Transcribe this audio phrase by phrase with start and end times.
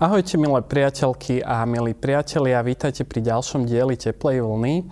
[0.00, 4.88] Ahojte milé priateľky a milí priatelia, vítajte pri ďalšom dieli Teplej vlny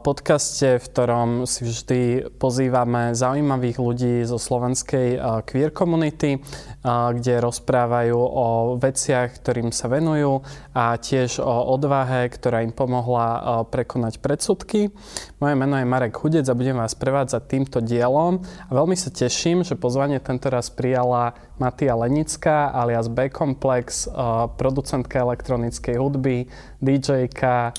[0.00, 2.00] podcaste, v ktorom si vždy
[2.40, 6.40] pozývame zaujímavých ľudí zo slovenskej queer komunity,
[6.88, 8.46] kde rozprávajú o
[8.80, 10.40] veciach, ktorým sa venujú
[10.72, 14.88] a tiež o odvahe, ktorá im pomohla prekonať predsudky.
[15.36, 19.68] Moje meno je Marek Hudec a budem vás prevádzať týmto dielom a veľmi sa teším,
[19.68, 24.08] že pozvanie tento raz prijala Matia Lenická alias B-Complex,
[24.56, 26.48] producentka elektronickej hudby,
[26.80, 27.76] DJ-ka,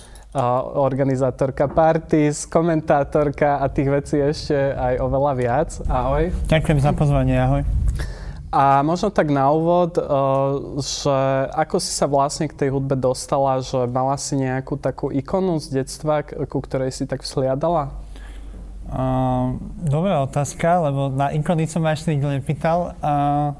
[0.77, 5.69] organizátorka parties, komentátorka a tých vecí ešte aj oveľa viac.
[5.89, 6.30] Ahoj.
[6.45, 7.66] Ďakujem za pozvanie, ahoj.
[8.49, 9.94] A možno tak na úvod,
[10.81, 11.17] že
[11.53, 15.81] ako si sa vlastne k tej hudbe dostala, že mala si nejakú takú ikonu z
[15.81, 17.93] detstva, ku ktorej si tak vzhliadala?
[18.89, 19.53] Uh,
[19.86, 22.97] dobrá otázka, lebo na ikony som ma ešte nikto nepýtal.
[23.05, 23.53] Uh,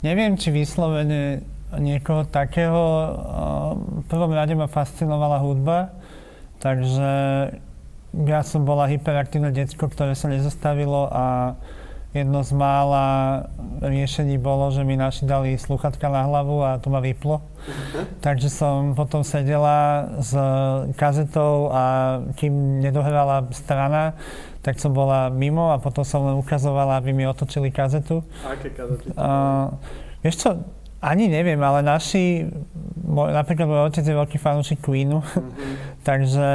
[0.00, 1.44] neviem, či vyslovene
[1.74, 2.82] niekoho takého.
[4.02, 5.90] V prvom rade ma fascinovala hudba,
[6.62, 7.10] takže
[8.16, 11.56] ja som bola hyperaktívne detsko, ktoré sa nezastavilo a
[12.16, 13.04] jedno z mála
[13.84, 17.44] riešení bolo, že mi naši dali sluchatka na hlavu a to ma vyplo.
[17.44, 18.08] Uh-huh.
[18.24, 20.32] Takže som potom sedela s
[20.96, 21.84] kazetou a
[22.40, 24.16] kým nedohrala strana,
[24.64, 28.24] tak som bola mimo a potom som len ukazovala, aby mi otočili kazetu.
[28.48, 29.12] Aké kazety?
[29.12, 29.76] Uh,
[30.24, 30.50] vieš čo,
[31.00, 32.48] ani neviem, ale naši,
[33.04, 35.74] môj, napríklad môj otec je veľký fanúšik Queenu, mm-hmm.
[36.08, 36.48] takže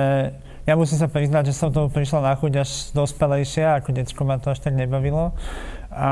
[0.69, 4.38] ja musím sa priznať, že som tomu prišla na chuť až dospelejšia, ako detsko ma
[4.38, 5.33] to až tak nebavilo.
[5.89, 6.09] A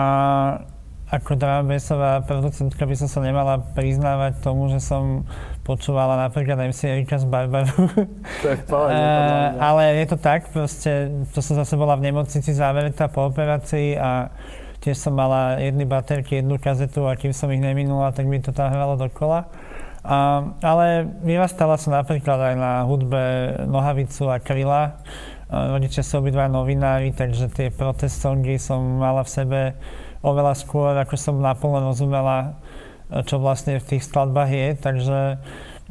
[1.10, 5.26] ako dramabesová producentka by som sa nemala priznávať tomu, že som
[5.66, 7.90] počúvala napríklad MC Erika z Barbaru.
[8.46, 12.54] To je pohode, uh, Ale je to tak, proste, to som zase bola v nemocnici
[12.54, 14.30] záveretá po operácii a
[14.80, 18.56] Tiež som mala jedny baterky, jednu kazetu a kým som ich neminula, tak mi to
[18.56, 19.52] tam hralo dokola.
[20.08, 23.22] A, ale vyrastala som napríklad aj na hudbe
[23.68, 25.04] Nohavicu a Kryla.
[25.52, 29.60] Rodičia sú obidva novinári, takže tie protest songy som mala v sebe
[30.24, 32.56] oveľa skôr, ako som naplno rozumela,
[33.28, 34.68] čo vlastne v tých skladbách je.
[34.80, 35.20] Takže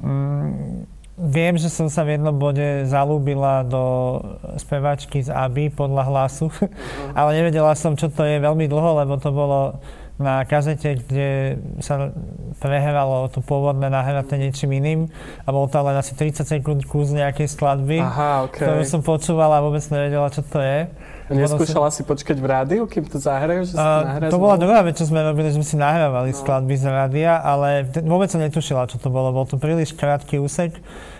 [0.00, 4.18] mm, Viem, že som sa v jednom bode zalúbila do
[4.54, 6.46] spevačky z Aby podľa hlasu,
[7.18, 9.82] ale nevedela som, čo to je veľmi dlho, lebo to bolo
[10.18, 12.10] na kazete, kde sa
[12.58, 15.00] prehralo to pôvodné nahraté niečím iným
[15.46, 18.66] a bol to len asi 30 sekúnd kus nejakej skladby, Aha, okay.
[18.66, 20.90] ktorú som počúvala a vôbec nevedela, čo to je.
[21.30, 23.68] Neskúšala si počkať v rádiu, kým to zahrajú?
[23.70, 26.38] Že uh, to bola druhá vec, čo sme robili, že sme si nahrávali no.
[26.40, 29.30] skladby z rádia, ale t- vôbec som netušila, čo to bolo.
[29.30, 30.74] Bol to príliš krátky úsek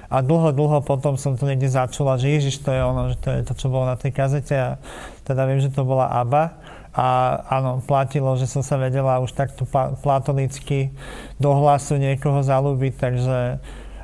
[0.09, 3.29] a dlho, dlho potom som to niekde začula, že Ježiš, to je ono, že to
[3.29, 4.71] je to, čo bolo na tej kazete a
[5.29, 6.68] teda viem, že to bola ABBA.
[6.97, 9.69] A áno, platilo, že som sa vedela už takto
[10.03, 10.91] platonicky
[11.37, 13.39] do hlasu niekoho zalúbiť, takže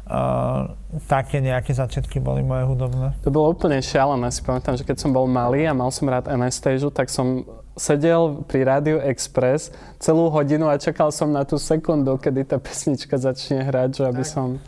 [0.04, 0.76] Uh,
[1.08, 3.16] také nejaké začiatky boli moje hudobné.
[3.24, 4.28] To bolo úplne šialené.
[4.28, 8.44] Si pamätám, že keď som bol malý a mal som rád Anastasia, tak som sedel
[8.44, 13.64] pri Radio Express celú hodinu a čakal som na tú sekundu, kedy tá pesnička začne
[13.64, 14.60] hrať, že aby som...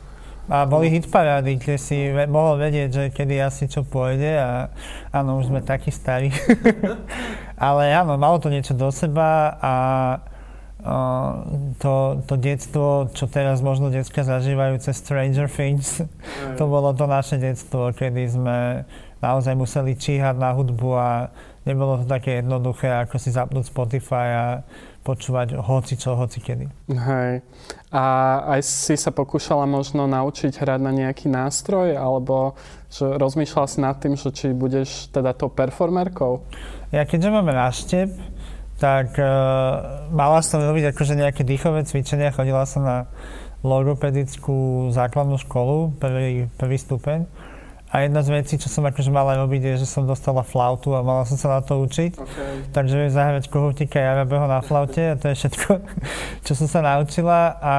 [0.46, 1.98] A boli hitparády, kde si
[2.30, 4.70] mohol vedieť, že kedy asi čo pôjde a
[5.10, 6.30] áno, už sme takí starí.
[7.58, 9.72] Ale áno, malo to niečo do seba a
[11.82, 16.02] to, to detstvo, čo teraz možno detská zažívajú cez Stranger Things,
[16.58, 18.86] to bolo to naše detstvo, kedy sme
[19.18, 21.10] naozaj museli číhať na hudbu a
[21.66, 24.46] nebolo to také jednoduché, ako si zapnúť Spotify a
[25.06, 26.66] počúvať hoci čo, hoci kedy.
[26.90, 27.46] Hej.
[27.94, 28.04] A
[28.58, 32.58] aj si sa pokúšala možno naučiť hrať na nejaký nástroj, alebo
[32.90, 36.42] že rozmýšľala si nad tým, že či budeš teda tou performerkou?
[36.90, 38.10] Ja keďže máme náštep,
[38.76, 43.08] tak uh, mala som robiť akože nejaké dýchové cvičenia, chodila som na
[43.64, 47.24] logopedickú základnú školu, prvý, prvý stupeň.
[47.86, 51.06] A jedna z vecí, čo som akože mala robiť, je, že som dostala flautu a
[51.06, 52.12] mala som sa na to učiť.
[52.18, 52.52] Okay.
[52.74, 55.70] Takže viem zahrať kohútika Jarabeho na flaute a to je všetko,
[56.46, 57.56] čo som sa naučila.
[57.62, 57.74] A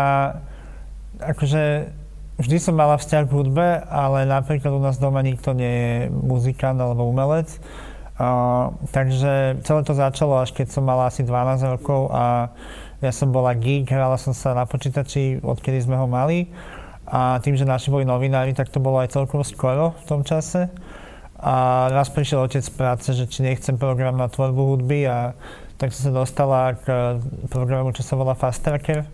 [1.22, 1.92] akože
[2.40, 6.80] vždy som mala vzťah k hudbe, ale napríklad u nás doma nikto nie je muzikant
[6.80, 7.60] alebo umelec.
[8.18, 12.50] Takže celé to začalo až keď som mal asi 12 rokov a
[12.98, 16.50] ja som bola geek, hrala som sa na počítači, odkedy sme ho mali.
[17.08, 20.68] A tým, že naši boli novinári, tak to bolo aj celkovo skoro v tom čase.
[21.38, 25.38] A raz prišiel otec z práce, že či nechcem program na tvorbu hudby a
[25.78, 27.22] tak som sa dostala k
[27.54, 29.06] programu, čo sa volá Fast Tracker.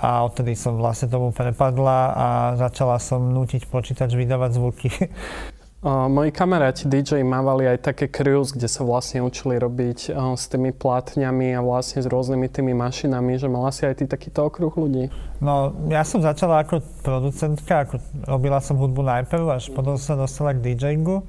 [0.00, 4.88] A odtedy som vlastne tomu prepadla a začala som nútiť počítač vydávať zvuky.
[5.80, 10.76] Moji kamaráti DJ mávali aj také cruise, kde sa vlastne učili robiť uh, s tými
[10.76, 15.08] plátňami a vlastne s rôznymi tými mašinami, že mala si aj ty takýto okruh ľudí?
[15.40, 17.96] No, ja som začala ako producentka, ako
[18.28, 21.24] robila som hudbu najprv, až potom sa dostala k DJingu.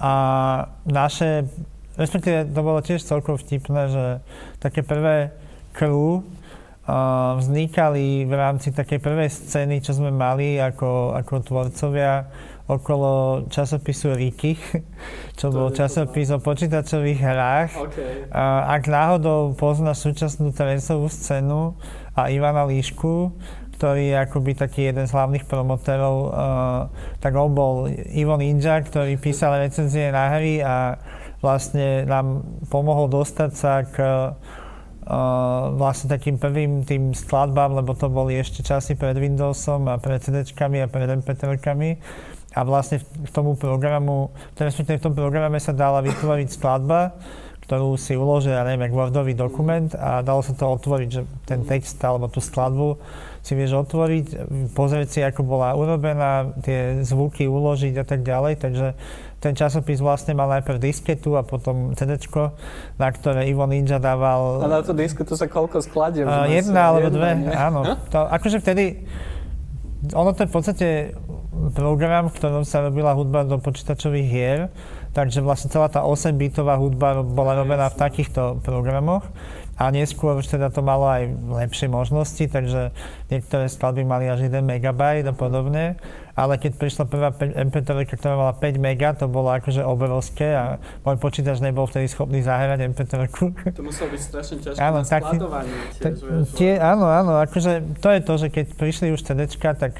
[0.00, 0.12] A
[0.88, 1.44] naše,
[2.00, 4.04] respektíve to bolo tiež celkom vtipné, že
[4.64, 5.36] také prvé
[5.76, 6.24] crew
[6.88, 12.32] uh, vznikali v rámci takej prvej scény, čo sme mali ako, ako tvorcovia
[12.64, 14.56] okolo časopisu Riki,
[15.38, 17.70] čo bol časopis o počítačových hrách.
[17.90, 18.24] Okay.
[18.32, 21.76] A, ak náhodou poznáš súčasnú trensovú scénu
[22.16, 23.36] a Ivana Líšku,
[23.74, 26.30] ktorý je akoby taký jeden z hlavných promotérov, uh,
[27.18, 30.96] tak on bol Ivo Ninja, ktorý písal recenzie na hry a
[31.44, 38.38] vlastne nám pomohol dostať sa k uh, vlastne takým prvým tým skladbám, lebo to boli
[38.38, 42.00] ešte časy pred Windowsom a pred CD-čkami a pred MP3-kami
[42.54, 47.18] a vlastne v tomu programu, respektíve v tom programe sa dala vytvoriť skladba,
[47.64, 51.96] ktorú si uložil, ja neviem, Wordový dokument a dalo sa to otvoriť, že ten text
[52.04, 53.00] alebo tú skladbu
[53.40, 54.26] si vieš otvoriť,
[54.76, 58.86] pozrieť si, ako bola urobená, tie zvuky uložiť a tak ďalej, takže
[59.40, 62.16] ten časopis vlastne mal najprv disketu a potom CD,
[62.96, 64.64] na ktoré Ivo Ninja dával...
[64.64, 66.24] A na tú disketu sa koľko skladieb?
[66.24, 67.52] Uh, jedna alebo dve, nie?
[67.52, 67.84] áno.
[68.08, 69.04] To, akože vtedy,
[70.16, 70.88] ono to je v podstate
[71.74, 74.60] program, v ktorom sa robila hudba do počítačových hier,
[75.14, 79.24] takže vlastne celá tá 8-bitová hudba bola robená v takýchto programoch.
[79.74, 82.94] A neskôr už teda to malo aj lepšie možnosti, takže
[83.26, 85.98] niektoré skladby mali až 1 MB a podobne,
[86.38, 91.18] ale keď prišla prvá MP3, ktorá mala 5 MB, to bolo akože obrovské a môj
[91.18, 93.26] počítač nebol vtedy schopný zahrať MP3.
[93.74, 96.22] To muselo byť strašne ťažké áno, na skladovanie tiež,
[96.54, 99.98] tie, áno, áno, akože to je to, že keď prišli už CDčka, tak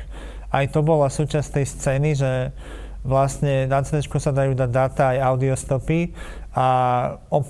[0.55, 2.55] aj to bola súčasť tej scény, že
[3.05, 6.15] vlastne na CD sa dajú dať dáta aj audiostopy
[6.57, 6.67] a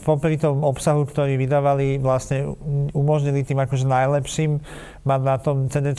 [0.03, 2.57] popri tom obsahu, ktorý vydávali, vlastne
[2.97, 4.59] umožnili tým akože najlepším
[5.07, 5.95] mať na tom CD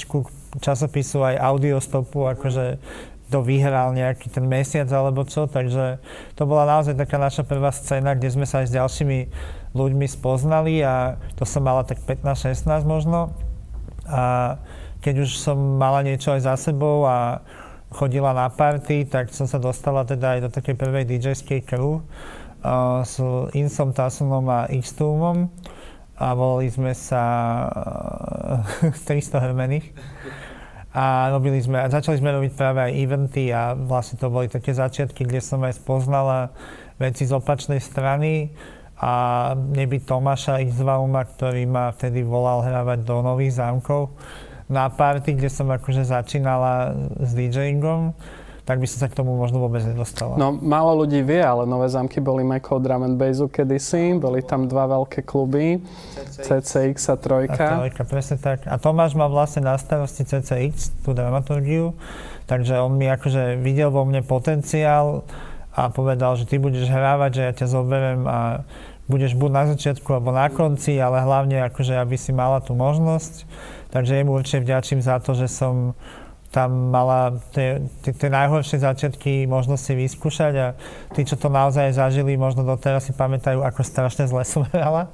[0.59, 2.81] časopisu aj audiostopu, akože
[3.31, 5.97] to vyhral nejaký ten mesiac alebo čo, takže
[6.37, 9.19] to bola naozaj taká naša prvá scéna, kde sme sa aj s ďalšími
[9.73, 13.33] ľuďmi spoznali a to som mala tak 15-16 možno.
[14.05, 14.55] A
[15.05, 17.45] keď už som mala niečo aj za sebou a
[17.93, 23.05] chodila na party, tak som sa dostala teda aj do takej prvej DJ-skej crew uh,
[23.05, 23.21] s
[23.53, 25.53] Insom, Tasunom a Xtumom
[26.17, 27.23] a volali sme sa
[28.81, 29.93] uh, 300 hrmených.
[30.95, 34.71] A robili sme, a začali sme robiť práve aj eventy a vlastne to boli také
[34.71, 36.55] začiatky, kde som aj spoznala
[36.95, 38.55] veci z opačnej strany
[38.95, 44.15] a nebyť Tomáša Xvauma, ktorý ma vtedy volal hrávať do nových zámkov
[44.65, 48.17] na party, kde som akože začínala s DJingom,
[48.65, 50.41] tak by som sa k tomu možno vôbec nedostala.
[50.41, 54.17] No, málo ľudí vie, ale Nové zámky boli mekou drum and bassu kedysi.
[54.17, 55.85] Boli tam dva veľké kluby,
[56.41, 57.61] CCX, a Trojka.
[57.61, 58.65] A Trojka, presne tak.
[58.65, 61.93] A Tomáš má vlastne na starosti CCX, tú dramaturgiu,
[62.49, 65.21] takže on mi akože videl vo mne potenciál
[65.69, 68.65] a povedal, že ty budeš hrávať, že ja ťa zoberiem a
[69.05, 73.45] budeš buď na začiatku alebo na konci, ale hlavne akože, aby si mala tú možnosť.
[73.95, 75.95] Takže jemu určite vďačím za to, že som
[76.51, 80.67] tam mala tie, tie, tie najhoršie začiatky možno si vyskúšať a
[81.15, 85.11] tí, čo to naozaj zažili, možno doteraz si pamätajú, ako strašne zle som hrala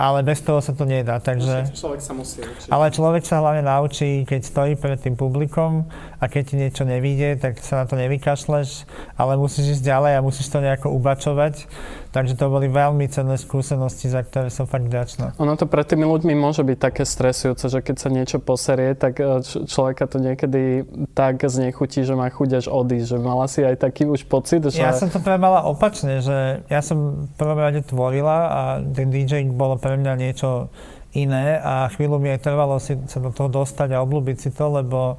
[0.00, 1.20] ale bez toho sa to nedá.
[1.20, 1.76] Takže...
[1.76, 2.72] Človek sa musí učiť.
[2.72, 5.84] Ale človek sa hlavne naučí, keď stojí pred tým publikom
[6.16, 8.88] a keď ti niečo nevíde, tak sa na to nevykašleš,
[9.20, 11.68] ale musíš ísť ďalej a musíš to nejako ubačovať.
[12.10, 15.38] Takže to boli veľmi cenné skúsenosti, za ktoré som fakt vďačná.
[15.38, 19.22] Ono to pre tými ľuďmi môže byť také stresujúce, že keď sa niečo poserie, tak
[19.22, 20.82] e, č- človeka to niekedy
[21.14, 23.14] tak znechutí, že má chuť až odísť.
[23.14, 24.82] Že mala si aj taký už pocit, že...
[24.82, 29.06] Ja som to práve mala opačne, že ja som v prvom rade tvorila a ten
[29.14, 30.66] DJ bolo pre mňa niečo
[31.14, 34.66] iné a chvíľu mi aj trvalo si sa do toho dostať a obľúbiť si to,
[34.66, 35.18] lebo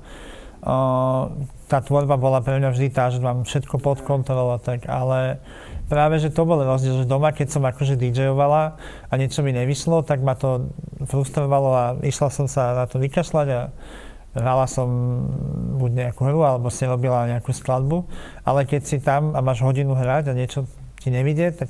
[0.62, 5.42] tá tvorba bola pre mňa vždy tá, že mám všetko pod kontrolou tak, ale
[5.90, 8.78] práve, že to bol rozdiel, že doma, keď som akože DJovala
[9.10, 10.70] a niečo mi nevyšlo, tak ma to
[11.10, 13.62] frustrovalo a išla som sa na to vykašľať a
[14.38, 14.88] hrala som
[15.82, 18.08] buď nejakú hru, alebo si robila nejakú skladbu,
[18.48, 20.70] ale keď si tam a máš hodinu hrať a niečo
[21.02, 21.68] ti nevidie, tak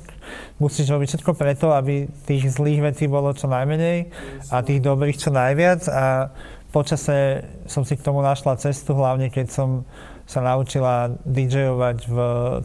[0.60, 4.12] musíš robiť všetko preto, aby tých zlých vecí bolo čo najmenej
[4.52, 6.28] a tých dobrých čo najviac a
[6.72, 9.84] počase som si k tomu našla cestu, hlavne keď som
[10.24, 12.18] sa naučila DJovať v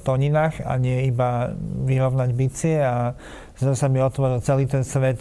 [0.08, 3.14] toninách a nie iba vyrovnať bicie a
[3.60, 5.20] zase sa mi otvoril celý ten svet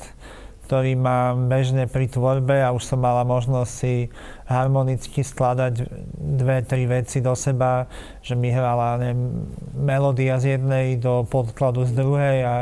[0.66, 4.10] ktorý mám bežne pri tvorbe a už som mala možnosť si
[4.50, 5.86] harmonicky skladať
[6.18, 7.86] dve, tri veci do seba,
[8.18, 9.46] že mi hrala neviem,
[9.78, 12.54] melódia z jednej do podkladu z druhej a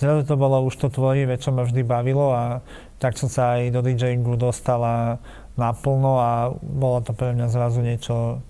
[0.00, 2.64] zrazu to bolo už to tvorivé, čo ma vždy bavilo a
[2.96, 5.20] tak som sa aj do DJingu dostala
[5.58, 6.30] naplno a
[6.60, 8.42] bolo to pre mňa zrazu niečo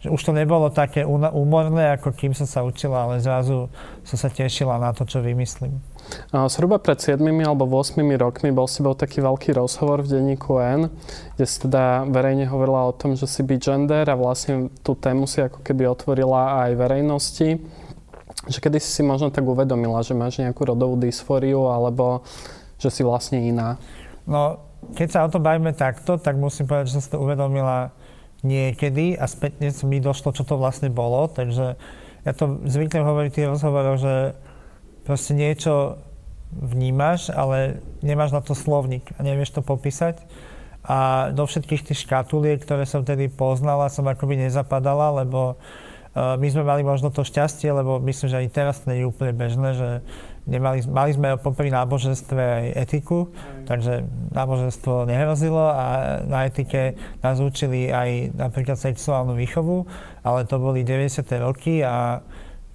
[0.00, 3.68] že už to nebolo také úmorné, ako kým som sa učila, ale zrazu
[4.00, 5.76] som sa tešila na to, čo vymyslím.
[6.32, 10.88] Zhruba pred 7 alebo 8 rokmi bol si bol taký veľký rozhovor v denníku N,
[11.36, 15.44] kde si teda verejne hovorila o tom, že si gender a vlastne tú tému si
[15.44, 17.60] ako keby otvorila aj verejnosti.
[18.48, 22.24] Že kedy si si možno tak uvedomila, že máš nejakú rodovú dysfóriu alebo
[22.80, 23.76] že si vlastne iná?
[24.24, 27.94] No, keď sa o to bavíme takto, tak musím povedať, že som si to uvedomila
[28.40, 31.76] niekedy a spätne mi došlo, čo to vlastne bolo, takže
[32.24, 34.14] ja to zvyknem hovoriť v tých rozhovoroch, že
[35.04, 36.00] proste niečo
[36.52, 40.20] vnímaš, ale nemáš na to slovník a nevieš to popísať.
[40.80, 46.48] A do všetkých tých škatuliek, ktoré som tedy poznala, som akoby nezapadala, lebo uh, my
[46.48, 49.76] sme mali možno to šťastie, lebo myslím, že aj teraz to nie je úplne bežné,
[49.76, 49.88] že
[50.50, 53.30] nemali, mali sme popri náboženstve aj etiku,
[53.70, 54.02] takže
[54.34, 59.86] náboženstvo nehrozilo a na etike nás učili aj napríklad sexuálnu výchovu,
[60.26, 61.22] ale to boli 90.
[61.38, 62.20] roky a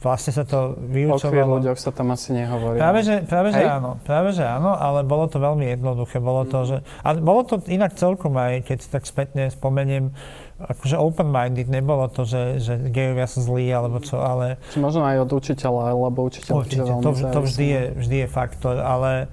[0.05, 1.57] vlastne sa to vyučovalo.
[1.57, 2.77] O ľuďoch sa tam asi nehovorí.
[2.77, 6.21] Práve, že, práve, že áno, práve, že áno, ale bolo to veľmi jednoduché.
[6.21, 10.13] Bolo to, že, a bolo to inak celkom aj, keď tak spätne spomeniem,
[10.55, 14.55] akože open-minded, nebolo to, že, že gejovia sú zlí alebo čo, ale...
[14.71, 18.79] Či možno aj od učiteľa, lebo učiteľ Určite, to, to vždy, je, vždy je faktor,
[18.79, 19.27] ale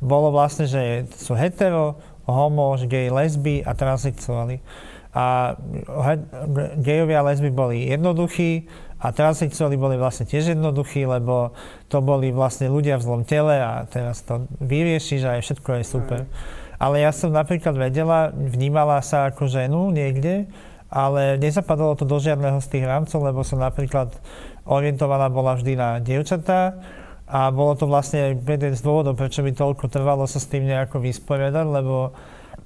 [0.00, 4.64] bolo vlastne, že sú hetero, homo, gej, lesby a transsexuáli.
[5.12, 5.60] A
[6.80, 8.64] gejovia a lesby boli jednoduchí
[8.96, 11.52] a transsexuáli boli vlastne tiež jednoduchí, lebo
[11.92, 15.84] to boli vlastne ľudia v zlom tele a teraz to vyriešiš a je všetko je
[15.84, 16.20] super.
[16.24, 16.61] Mm.
[16.82, 20.50] Ale ja som napríklad vedela, vnímala sa ako ženu niekde,
[20.90, 24.10] ale nezapadalo to do žiadneho z tých rámcov, lebo som napríklad
[24.66, 26.82] orientovaná bola vždy na dievčatá
[27.30, 31.00] a bolo to vlastne jeden z dôvodov, prečo mi toľko trvalo sa s tým nejako
[31.06, 32.18] vysporiadať, lebo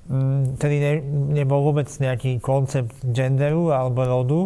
[0.08, 0.92] mm, tedy ne,
[1.36, 4.42] nebol vôbec nejaký koncept genderu alebo rodu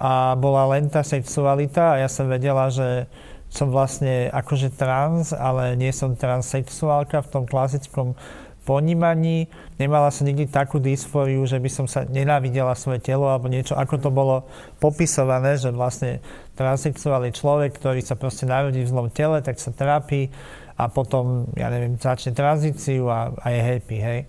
[0.00, 3.04] a bola len tá sexualita a ja som vedela, že
[3.46, 8.18] som vlastne akože trans, ale nie som transsexuálka v tom klasickom
[8.64, 9.46] ponímaní.
[9.76, 14.00] Nemala som nikdy takú dysfóriu, že by som sa nenávidela svoje telo alebo niečo, ako
[14.00, 14.48] to bolo
[14.80, 16.24] popisované, že vlastne
[16.56, 20.32] transsexuálny človek, ktorý sa proste narodí v zlom tele, tak sa trápi
[20.74, 24.20] a potom, ja neviem, začne tranzíciu a, a je happy, hej.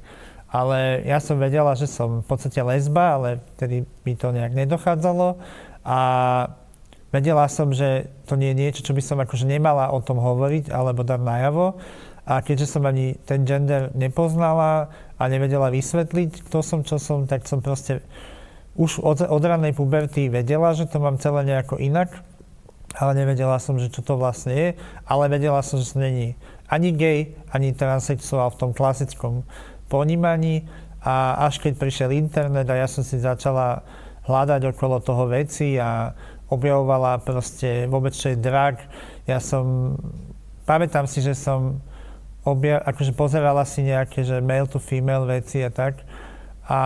[0.51, 5.35] Ale ja som vedela, že som v podstate lesba, ale vtedy mi to nejak nedochádzalo
[5.83, 5.99] a
[7.11, 10.71] vedela som, že to nie je niečo, čo by som akože nemala o tom hovoriť
[10.71, 11.79] alebo dať najavo,
[12.25, 17.45] a keďže som ani ten gender nepoznala a nevedela vysvetliť, kto som, čo som, tak
[17.45, 18.01] som proste
[18.75, 22.11] už od, od ranej puberty vedela, že to mám celé nejako inak,
[22.97, 24.69] ale nevedela som, že čo to vlastne je,
[25.05, 27.19] ale vedela som, že som není ani gay,
[27.53, 29.45] ani transsexuál v tom klasickom
[29.87, 30.65] ponímaní.
[31.05, 33.85] A až keď prišiel internet a ja som si začala
[34.25, 36.17] hľadať okolo toho veci a
[36.49, 38.81] objavovala proste vôbec čo je drag,
[39.29, 39.93] ja som,
[40.65, 41.77] pamätám si, že som
[42.45, 46.05] obja- akože pozerala si nejaké, že male to female veci a tak.
[46.65, 46.79] A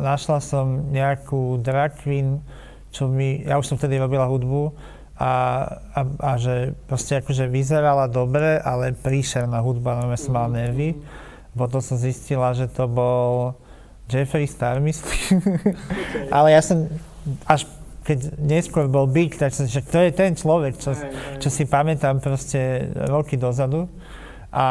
[0.00, 2.40] našla som nejakú drag queen,
[2.92, 4.72] čo mi, ja už som vtedy robila hudbu
[5.16, 5.32] a,
[5.92, 10.96] a, a že proste akože vyzerala dobre, ale príšerná hudba, no som mal nervy.
[11.56, 13.56] Potom som zistila, že to bol
[14.08, 15.40] Jeffrey Star, myslím.
[15.40, 16.28] Okay.
[16.36, 16.88] ale ja som
[17.48, 17.66] až
[18.06, 20.94] keď neskôr bol Big, tak som, že to je ten človek, čo,
[21.42, 23.90] čo si pamätám proste roky dozadu.
[24.52, 24.66] A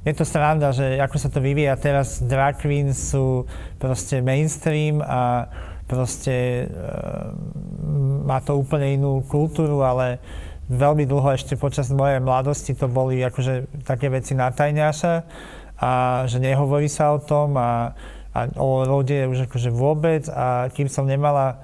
[0.00, 1.76] je to sranda, že ako sa to vyvíja.
[1.76, 3.44] Teraz, drag queens sú
[3.76, 5.48] proste mainstream a
[5.84, 6.66] proste e,
[8.24, 10.22] má to úplne inú kultúru, ale
[10.70, 15.14] veľmi dlho ešte počas mojej mladosti to boli akože také veci na tajňaša
[15.82, 17.92] a že nehovorí sa o tom a,
[18.30, 20.30] a o rode už akože vôbec.
[20.30, 21.60] A kým som nemala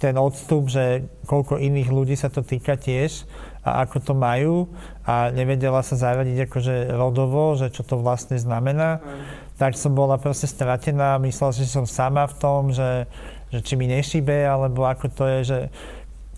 [0.00, 3.28] ten odstup, že koľko iných ľudí sa to týka tiež,
[3.60, 4.72] a ako to majú
[5.04, 9.56] a nevedela sa zaradiť akože rodovo, že čo to vlastne znamená, mm.
[9.60, 13.04] tak som bola proste stratená myslela, že som sama v tom, že,
[13.52, 15.58] že či mi nešibe, alebo ako to je, že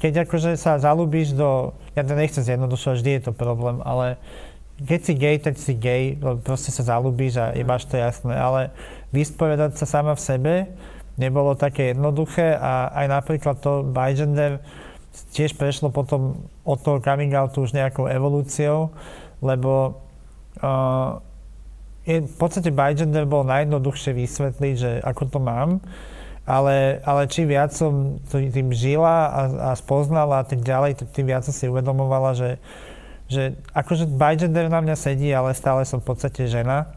[0.03, 4.19] keď akože sa zalúbíš do, ja to nechcem zjednodušovať, vždy je to problém, ale
[4.83, 8.75] keď si gay, tak si gay, proste sa zalúbíš a je máš to jasné, ale
[9.15, 10.55] vysporiadať sa sama v sebe
[11.21, 14.65] nebolo také jednoduché a aj napríklad to bigender
[15.33, 18.93] tiež prešlo potom od toho coming outu už nejakou evolúciou,
[19.45, 20.01] lebo
[20.61, 21.21] uh,
[22.09, 25.79] je, v podstate bigender bol najjednoduchšie vysvetliť, že ako to mám,
[26.43, 31.47] ale, ale čím viac som tým žila a, a spoznala a tak ďalej, tým viac
[31.47, 32.51] som si uvedomovala, že,
[33.31, 36.91] že akože bigender na mňa sedí, ale stále som v podstate žena,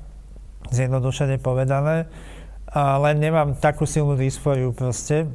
[0.73, 2.09] zjednodušene povedané,
[2.75, 5.31] a len nemám takú silnú dysfóriu proste.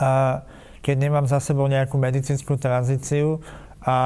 [0.00, 0.40] A
[0.84, 3.40] keď nemám za sebou nejakú medicínsku tranzíciu
[3.80, 3.96] a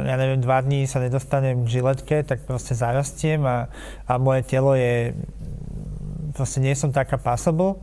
[0.00, 3.68] ja neviem, dva dní sa nedostanem k žiletke, tak proste zarastiem a,
[4.08, 5.12] a moje telo je,
[6.32, 7.76] proste nie som taká passable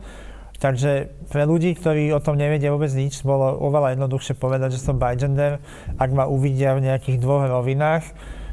[0.62, 4.94] Takže pre ľudí, ktorí o tom nevedia vôbec nič, bolo oveľa jednoduchšie povedať, že som
[4.94, 5.58] bigender,
[5.98, 8.06] ak ma uvidia v nejakých dvoch rovinách,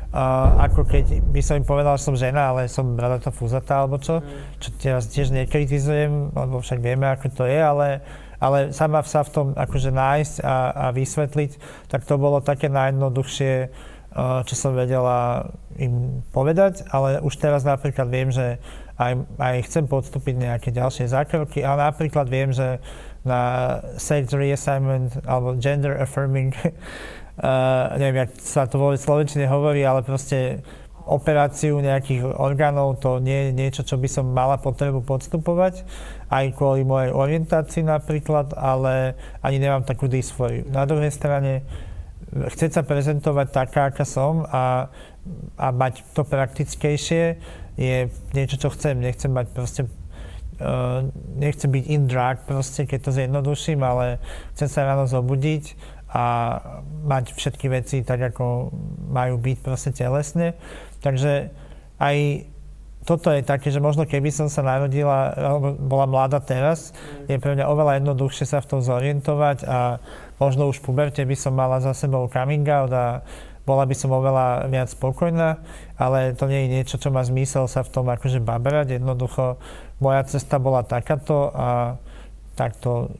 [0.10, 4.02] uh, ako keď by som im povedal, že som žena, ale som bradata fúzatá alebo
[4.02, 4.26] čo,
[4.58, 8.02] čo teraz tiež nekritizujem, lebo však vieme, ako to je, ale,
[8.40, 11.52] ale sama sa v tom akože nájsť a, a vysvetliť,
[11.92, 18.08] tak to bolo také najjednoduchšie, uh, čo som vedela im povedať, ale už teraz napríklad
[18.08, 18.58] viem, že
[19.00, 22.80] aj, aj chcem podstúpiť nejaké ďalšie zákroky, ale napríklad viem, že
[23.28, 26.56] na sex reassignment alebo gender affirming,
[27.44, 30.64] uh, neviem, jak sa to vôbec slovenčine hovorí, ale proste
[31.10, 35.82] operáciu nejakých orgánov, to nie je niečo, čo by som mala potrebu podstupovať,
[36.30, 40.70] aj kvôli mojej orientácii napríklad, ale ani nemám takú dysfóriu.
[40.70, 41.66] Na druhej strane,
[42.30, 44.94] chcieť sa prezentovať taká, aká som a,
[45.58, 47.42] a mať to praktickejšie,
[47.80, 47.98] je
[48.38, 49.02] niečo, čo chcem.
[49.02, 49.84] Nechcem mať proste
[50.60, 51.08] Uh,
[51.40, 54.20] nechcem byť in drag proste, keď to zjednoduším, ale
[54.52, 55.80] chcem sa ráno zobudiť
[56.12, 56.26] a
[57.08, 58.68] mať všetky veci tak, ako
[59.08, 60.60] majú byť proste telesne.
[61.00, 61.56] Takže
[61.96, 62.44] aj
[63.10, 66.94] toto je také, že možno keby som sa narodila, alebo bola mladá teraz,
[67.26, 69.98] je pre mňa oveľa jednoduchšie sa v tom zorientovať a
[70.38, 73.26] možno už v puberte by som mala za sebou coming out a
[73.66, 75.58] bola by som oveľa viac spokojná,
[75.98, 79.02] ale to nie je niečo, čo má zmysel sa v tom akože babrať.
[79.02, 79.58] Jednoducho
[79.98, 81.98] moja cesta bola takáto a
[82.54, 83.14] takto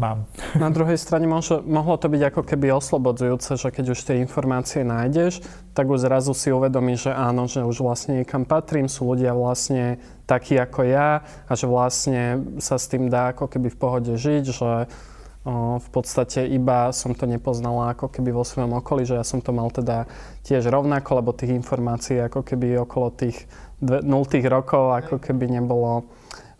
[0.00, 0.24] mám.
[0.56, 4.80] Na druhej strane môže, mohlo to byť ako keby oslobodzujúce, že keď už tie informácie
[4.80, 5.44] nájdeš,
[5.76, 10.00] tak už zrazu si uvedomíš, že áno, že už vlastne niekam patrím, sú ľudia vlastne
[10.24, 14.44] takí ako ja a že vlastne sa s tým dá ako keby v pohode žiť,
[14.48, 14.88] že
[15.80, 19.56] v podstate iba som to nepoznala ako keby vo svojom okolí, že ja som to
[19.56, 20.04] mal teda
[20.44, 23.48] tiež rovnako, lebo tých informácií ako keby okolo tých
[23.80, 24.04] 0
[24.52, 26.04] rokov ako keby nebolo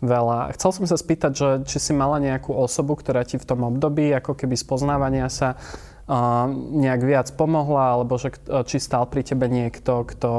[0.01, 0.51] veľa.
[0.57, 4.09] Chcel som sa spýtať, že či si mala nejakú osobu, ktorá ti v tom období
[4.11, 8.33] ako keby spoznávania sa uh, nejak viac pomohla, alebo že
[8.65, 10.31] či stál pri tebe niekto, kto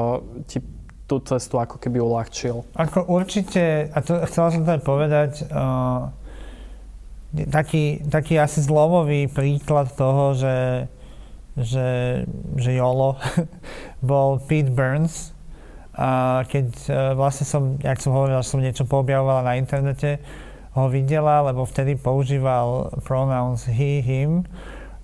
[0.51, 0.59] ti
[1.07, 2.63] tú cestu ako keby uľahčil?
[2.75, 6.23] Ako určite, a to chcela som to aj povedať, uh
[7.33, 10.87] taký, taký asi zlomový príklad toho, že,
[11.57, 11.89] že,
[12.55, 13.17] že YOLO
[14.09, 15.33] bol Pete Burns.
[15.93, 20.17] A keď uh, vlastne som, jak som hovoril, že som niečo poobjavovala na internete,
[20.73, 24.41] ho videla, lebo vtedy používal pronouns he, him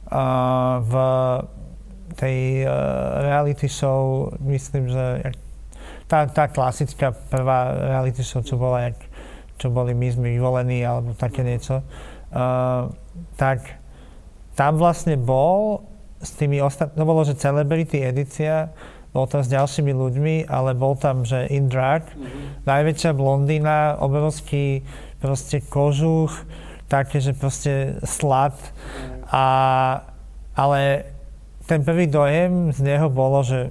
[0.09, 0.93] uh, v
[2.17, 5.29] tej uh, reality show, myslím, že
[6.09, 8.97] tá, tá klasická prvá reality show, čo bola, jak,
[9.61, 11.85] čo boli my sme vyvolení, alebo také niečo
[12.33, 12.89] uh,
[13.37, 13.79] tak
[14.53, 15.87] tam vlastne bol
[16.19, 18.75] s tými ostatnými, to bolo, že Celebrity edícia,
[19.09, 22.65] bol tam s ďalšími ľuďmi, ale bol tam, že in drag, mm-hmm.
[22.69, 24.85] najväčšia blondína, obrovský
[25.17, 26.31] proste kožuch,
[26.89, 28.57] také, že proste slad.
[28.57, 29.29] Mm.
[29.29, 29.45] A,
[30.57, 31.09] ale
[31.69, 33.69] ten prvý dojem z neho bolo, že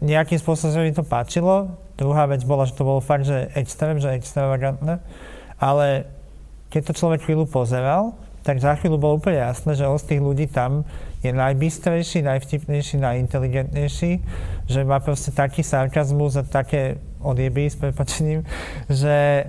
[0.00, 1.80] nejakým spôsobom mi to páčilo.
[1.96, 5.00] Druhá vec bola, že to bolo fakt, že extrém, že extravagantné.
[5.56, 6.08] Ale
[6.68, 10.20] keď to človek chvíľu pozeral, tak za chvíľu bolo úplne jasné, že on z tých
[10.20, 10.84] ľudí tam
[11.22, 14.12] je najbystrejší, najvtipnejší, najinteligentnejší,
[14.66, 18.42] že má proste taký sarkazmus a také odjeby s prepačením,
[18.90, 19.46] že,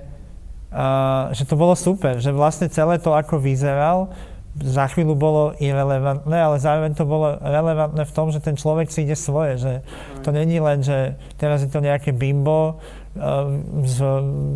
[0.69, 4.13] uh, že to bolo super, že vlastne celé to, ako vyzeral,
[4.53, 9.01] za chvíľu bolo irrelevantné, ale zároveň to bolo relevantné v tom, že ten človek si
[9.01, 9.73] ide svoje, že
[10.21, 12.77] to není len, že teraz je to nejaké bimbo,
[13.83, 13.97] s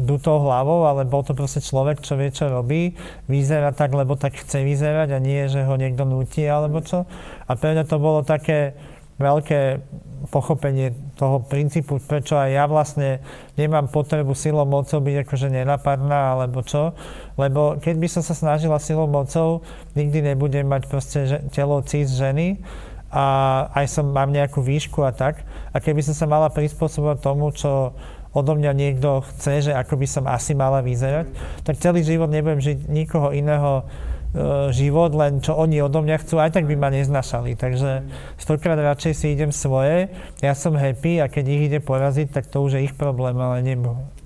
[0.10, 2.98] dutou hlavou, ale bol to proste človek, čo vie, čo robí,
[3.30, 7.06] vyzerá tak, lebo tak chce vyzerať a nie, že ho niekto nutí alebo čo.
[7.46, 8.74] A pre mňa to bolo také,
[9.18, 9.82] veľké
[10.30, 13.22] pochopenie toho princípu, prečo aj ja vlastne
[13.58, 16.94] nemám potrebu silou mocou byť akože nenapadná alebo čo.
[17.38, 19.66] Lebo keď by som sa snažila silou mocou,
[19.98, 21.20] nikdy nebudem mať proste
[21.54, 22.62] telo cis ženy
[23.10, 23.26] a
[23.74, 25.42] aj som, mám nejakú výšku a tak.
[25.74, 27.94] A keby som sa mala prispôsobovať tomu, čo
[28.38, 31.34] odo mňa niekto chce, že ako by som asi mala vyzerať,
[31.66, 33.90] tak celý život nebudem žiť nikoho iného
[34.38, 37.56] E, život, len čo oni odo mňa chcú, aj tak by ma neznašali.
[37.56, 38.04] Takže
[38.36, 40.12] stokrát radšej si idem svoje,
[40.44, 43.64] ja som happy a keď ich ide poraziť, tak to už je ich problém, ale
[43.64, 43.80] nie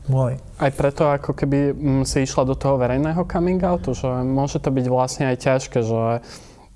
[0.10, 0.42] môj.
[0.58, 4.74] Aj preto, ako keby mm, si išla do toho verejného coming outu, že môže to
[4.74, 6.26] byť vlastne aj ťažké, že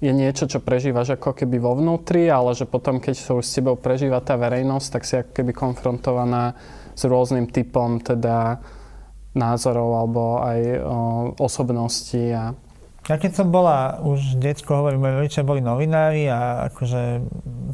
[0.05, 3.57] je niečo, čo prežívaš ako keby vo vnútri, ale že potom, keď sa už s
[3.57, 6.53] tebou prežíva tá verejnosť, tak si ako keby konfrontovaná
[6.95, 8.63] s rôznym typom teda
[9.35, 10.97] názorov alebo aj o,
[11.43, 12.55] osobnosti a
[13.05, 17.21] ja keď som bola už detsko, hovorím, moji rodičia boli novinári a akože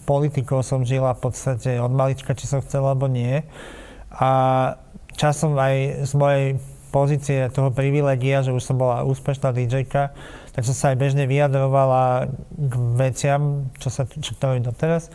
[0.03, 3.39] politikou som žila v podstate od malička, či som chcela alebo nie.
[4.11, 4.31] A
[5.15, 6.45] časom aj z mojej
[6.91, 9.87] pozície toho privilegia, že už som bola úspešná dj
[10.51, 15.07] tak som sa aj bežne vyjadrovala k veciam, čo sa čo to doteraz.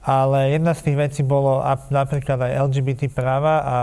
[0.00, 1.60] Ale jedna z tých vecí bolo
[1.92, 3.76] napríklad aj LGBT práva a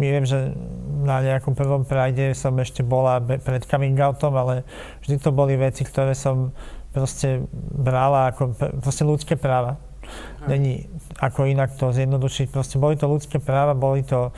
[0.00, 0.56] my viem, že
[1.04, 4.64] na nejakom prvom prajde som ešte bola pred coming outom, ale
[5.04, 6.56] vždy to boli veci, ktoré som
[6.96, 7.44] proste
[7.76, 9.76] brala ako proste ľudské práva.
[10.48, 10.88] Není
[11.20, 12.48] ako inak to zjednodušiť.
[12.48, 14.32] Proste boli to ľudské práva, boli to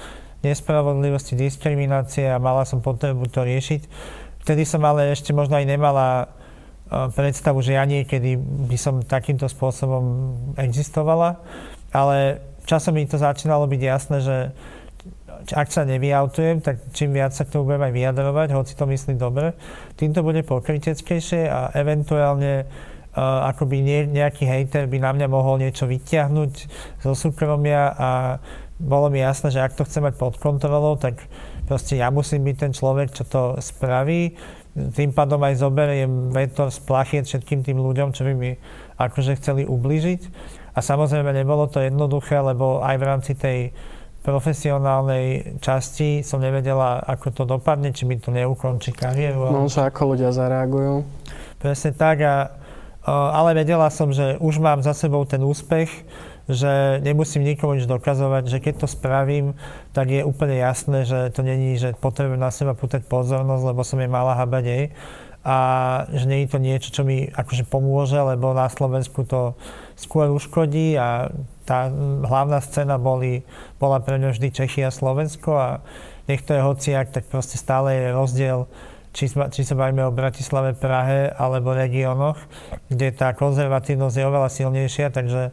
[0.45, 3.83] nespravodlivosti, diskriminácie a mala som potrebu to riešiť.
[4.45, 6.29] Vtedy som ale ešte možno aj nemala
[6.91, 11.41] predstavu, že ja niekedy by som takýmto spôsobom existovala,
[11.91, 14.37] ale časom mi to začínalo byť jasné, že
[15.53, 19.21] ak sa nevyautujem, tak čím viac sa k tomu budem aj vyjadrovať, hoci to myslí
[19.21, 19.53] dobre,
[20.01, 25.61] tým to bude pokryteckejšie a eventuálne uh, akoby nie, nejaký hejter by na mňa mohol
[25.61, 26.53] niečo vyťahnuť
[27.05, 28.11] zo súkromia a
[28.81, 31.21] bolo mi jasné, že ak to chcem mať pod kontrolou, tak
[31.69, 34.35] proste ja musím byť ten človek, čo to spraví.
[34.75, 38.59] Tým pádom aj zoberiem vetor z plachiet všetkým tým ľuďom, čo by mi
[38.99, 40.21] akože chceli ubližiť.
[40.75, 43.71] A samozrejme nebolo to jednoduché, lebo aj v rámci tej
[44.25, 49.53] profesionálnej časti som nevedela, ako to dopadne, či mi to neukončí kariéru.
[49.53, 51.05] No, že ako ľudia zareagujú.
[51.61, 52.49] Presne tak, a,
[53.07, 55.93] ale vedela som, že už mám za sebou ten úspech,
[56.49, 59.57] že nemusím nikomu nič dokazovať, že keď to spravím,
[59.97, 64.01] tak je úplne jasné, že to není, že potrebujem na seba pútať pozornosť, lebo som
[64.01, 64.93] je mala habadej
[65.45, 65.59] a
[66.09, 69.53] že je to niečo, čo mi akože pomôže, lebo na Slovensku to
[69.93, 71.29] skôr uškodí a
[71.69, 71.93] tá
[72.25, 73.45] hlavná scéna boli,
[73.77, 75.69] bola pre mňa vždy Čechy a Slovensko a
[76.29, 78.59] nech to je hociak, tak proste stále je rozdiel,
[79.13, 82.41] či, či sa bavíme o Bratislave, Prahe alebo regiónoch,
[82.89, 85.53] kde tá konzervatívnosť je oveľa silnejšia, takže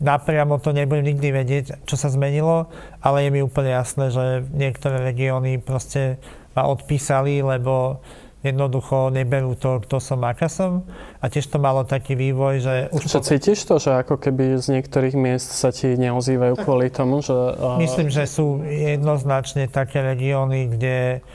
[0.00, 2.68] napriamo to nebudem nikdy vedieť, čo sa zmenilo,
[3.00, 6.20] ale je mi úplne jasné, že niektoré regióny proste
[6.52, 8.00] ma odpísali, lebo
[8.44, 10.86] jednoducho neberú to, kto som, aká som.
[11.18, 12.74] A tiež to malo taký vývoj, že...
[12.94, 13.24] Už po...
[13.24, 17.34] cítiš to, že ako keby z niektorých miest sa ti neozývajú tak, kvôli tomu, že...
[17.82, 21.26] Myslím, že sú jednoznačne také regióny, kde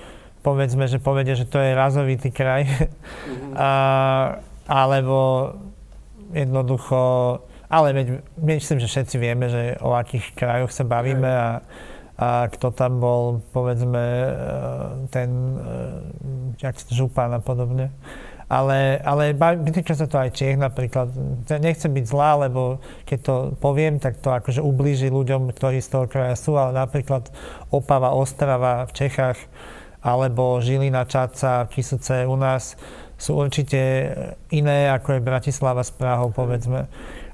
[0.41, 2.65] povedzme, že povedia, že to je razovitý kraj.
[2.65, 3.53] Mm-hmm.
[3.67, 3.71] a,
[4.69, 5.19] alebo
[6.31, 7.01] jednoducho...
[7.71, 7.95] Ale
[8.35, 11.63] myslím, že všetci vieme, že o akých krajoch sa bavíme a
[12.21, 14.29] a kto tam bol, povedzme, e,
[15.09, 15.61] ten, e,
[16.61, 17.89] jak župan a podobne.
[18.45, 19.33] Ale, ale
[19.73, 21.09] týka sa to aj Čech napríklad.
[21.49, 26.05] Nechcem byť zlá, lebo keď to poviem, tak to akože ublíži ľuďom, ktorí z toho
[26.05, 27.31] kraja sú, ale napríklad
[27.71, 29.39] Opava, Ostrava v Čechách
[30.03, 32.75] alebo Žilina, Čaca, Kisuce u nás
[33.15, 33.79] sú určite
[34.51, 36.91] iné, ako je Bratislava s Prahou, povedzme.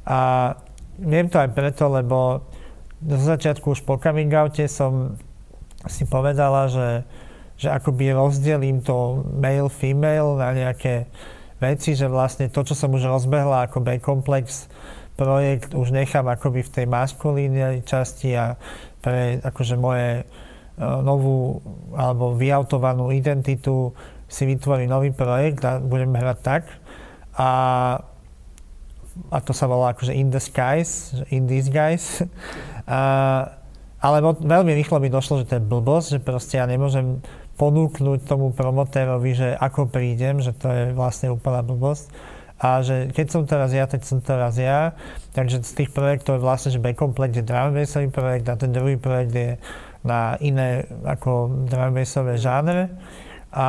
[0.08, 0.20] A
[0.96, 2.48] viem to aj preto, lebo
[3.04, 5.20] do začiatku už po coming oute som
[5.86, 7.06] si povedala, že,
[7.60, 11.06] že akoby rozdelím to male-female na nejaké
[11.62, 14.72] veci, že vlastne to, čo som už rozbehla ako B-komplex
[15.18, 18.56] projekt, už nechám akoby v tej maskulínnej časti a
[19.02, 21.62] pre akože moje uh, novú
[21.98, 23.94] alebo vyautovanú identitu
[24.30, 26.64] si vytvorím nový projekt a budem hrať tak.
[27.38, 27.50] A
[29.34, 32.04] a to sa volá akože in the skies, in these guys.
[32.88, 33.44] A,
[34.00, 37.20] ale veľmi rýchlo mi došlo, že to je blbosť, že proste ja nemôžem
[37.60, 42.08] ponúknuť tomu promotérovi, že ako prídem, že to je vlastne úplná blbosť.
[42.58, 44.98] A že keď som teraz ja, tak som teraz ja.
[45.34, 47.76] Takže z tých projektov je vlastne, že Backcomplex je drum
[48.10, 49.52] projekt a ten druhý projekt je
[50.02, 51.94] na iné ako drum
[52.38, 52.94] žánre.
[53.54, 53.68] A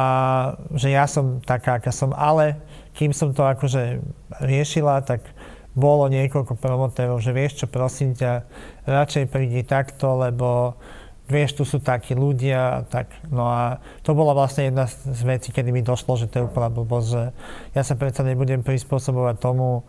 [0.72, 2.60] že ja som taká, aká som, ale
[2.96, 4.00] kým som to akože
[4.40, 5.22] riešila, tak
[5.78, 8.42] bolo niekoľko promotérov, že vieš čo, prosím ťa,
[8.84, 10.74] radšej prídi takto, lebo
[11.28, 15.70] vieš, tu sú takí ľudia, tak, no a to bola vlastne jedna z vecí, kedy
[15.70, 17.22] mi došlo, že to je úplná blbosť, že
[17.76, 19.84] ja sa predsa nebudem prispôsobovať tomu,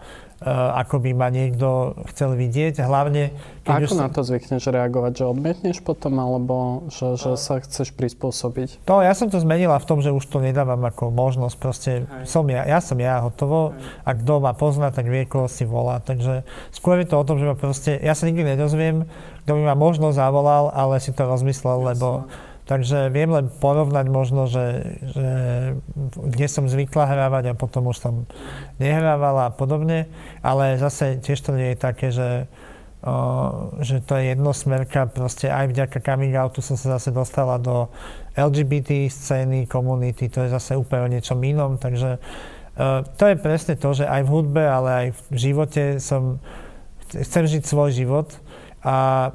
[0.48, 2.80] ako by ma niekto chcel vidieť.
[2.80, 3.36] Hlavne,
[3.68, 4.00] keď ako už...
[4.00, 5.12] na to zvykneš reagovať?
[5.20, 8.88] Že odmietneš potom, alebo že, že sa chceš prispôsobiť?
[8.88, 11.56] To, ja som to zmenila v tom, že už to nedávam ako možnosť.
[11.60, 11.92] Proste
[12.24, 13.76] som ja, ja som ja, hotovo.
[14.08, 16.00] A kto ma pozná, tak vie, koho si volá.
[16.00, 19.12] Takže skôr je to o tom, že ma proste, ja sa nikdy nedozviem,
[19.44, 22.32] kto by ma možno zavolal, ale si to rozmyslel, lebo
[22.70, 25.30] Takže viem len porovnať možno, že, že
[26.14, 28.30] kde som zvykla hrávať a potom už som
[28.78, 30.06] nehrávala a podobne,
[30.46, 32.46] ale zase tiež to nie je také, že,
[33.02, 37.90] o, že to je jednosmerka, proste aj vďaka coming outu som sa zase dostala do
[38.38, 43.98] LGBT scény, komunity, to je zase úplne niečo inom, takže o, to je presne to,
[43.98, 46.38] že aj v hudbe, ale aj v živote som,
[47.18, 48.30] chcem žiť svoj život.
[48.86, 49.34] A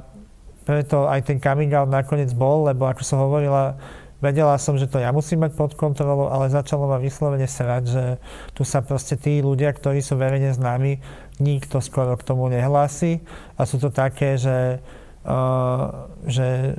[0.65, 3.77] preto aj ten coming out nakoniec bol, lebo ako som hovorila,
[4.17, 8.03] vedela som, že to ja musím mať pod kontrolou, ale začalo ma vyslovene srať, že
[8.57, 10.97] tu sa proste tí ľudia, ktorí sú verejne známi,
[11.37, 13.21] nikto skoro k tomu nehlási
[13.55, 14.81] a sú to také, že,
[15.29, 16.73] uh, že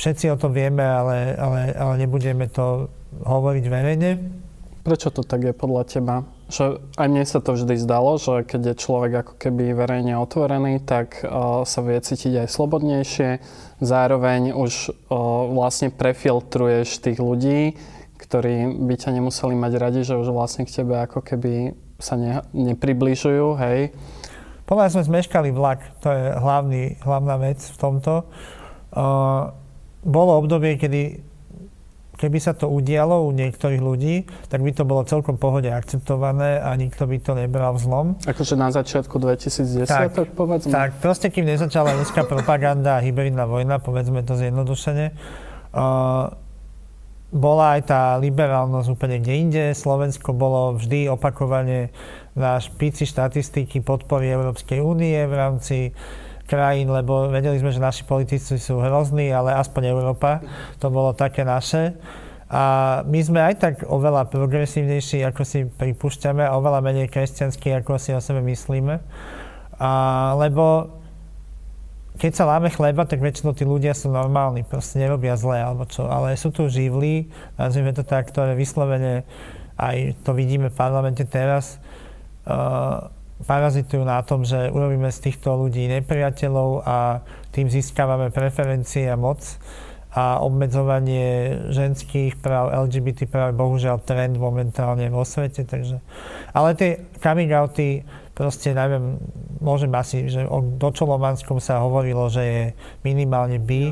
[0.00, 2.88] všetci o tom vieme, ale, ale, ale nebudeme to
[3.22, 4.10] hovoriť verejne.
[4.82, 6.16] Prečo to tak je podľa teba?
[6.48, 10.84] Že aj mne sa to vždy zdalo, že keď je človek ako keby verejne otvorený,
[10.84, 13.30] tak uh, sa vie cítiť aj slobodnejšie.
[13.80, 14.94] Zároveň už uh,
[15.56, 17.80] vlastne prefiltruješ tých ľudí,
[18.20, 22.44] ktorí by ťa nemuseli mať radi, že už vlastne k tebe ako keby sa ne,
[22.52, 23.96] nepribližujú, hej.
[24.64, 28.24] Podľa sme zmeškali vlak, to je hlavný, hlavná vec v tomto.
[28.92, 29.52] Uh,
[30.04, 31.24] bolo obdobie, kedy
[32.14, 36.72] keby sa to udialo u niektorých ľudí, tak by to bolo celkom pohode akceptované a
[36.78, 38.06] nikto by to nebral v zlom.
[38.24, 40.70] Akože na začiatku 2010, tak, tak povedzme?
[40.70, 45.10] Tak, proste kým nezačala ruská propaganda a hybridná vojna, povedzme to zjednodušene,
[45.74, 46.32] uh,
[47.34, 49.64] bola aj tá liberálnosť úplne kde inde.
[49.74, 51.90] Slovensko bolo vždy opakovane
[52.38, 55.76] na špici štatistiky podpory Európskej únie v rámci
[56.54, 60.38] krajín, lebo vedeli sme, že naši politici sú hrozní, ale aspoň Európa,
[60.78, 61.98] to bolo také naše.
[62.46, 67.98] A my sme aj tak oveľa progresívnejší, ako si pripúšťame, a oveľa menej kresťanskí, ako
[67.98, 69.02] si o sebe myslíme.
[69.82, 69.90] A,
[70.38, 70.94] lebo
[72.14, 76.06] keď sa láme chleba, tak väčšinou tí ľudia sú normálni, proste nerobia zle alebo čo.
[76.06, 77.26] Ale sú tu živlí,
[77.58, 79.26] nazvime to tak, ktoré vyslovene,
[79.74, 81.82] aj to vidíme v parlamente teraz,
[82.46, 83.10] uh,
[83.42, 89.42] parazitujú na tom, že urobíme z týchto ľudí nepriateľov a tým získavame preferencie a moc
[90.14, 95.66] a obmedzovanie ženských práv, LGBT práv je bohužiaľ trend momentálne vo svete.
[95.66, 95.98] Takže...
[96.54, 99.18] Ale tie coming outy, proste neviem,
[99.58, 102.62] môžem asi, že o Dočolomanskom sa hovorilo, že je
[103.02, 103.90] minimálne by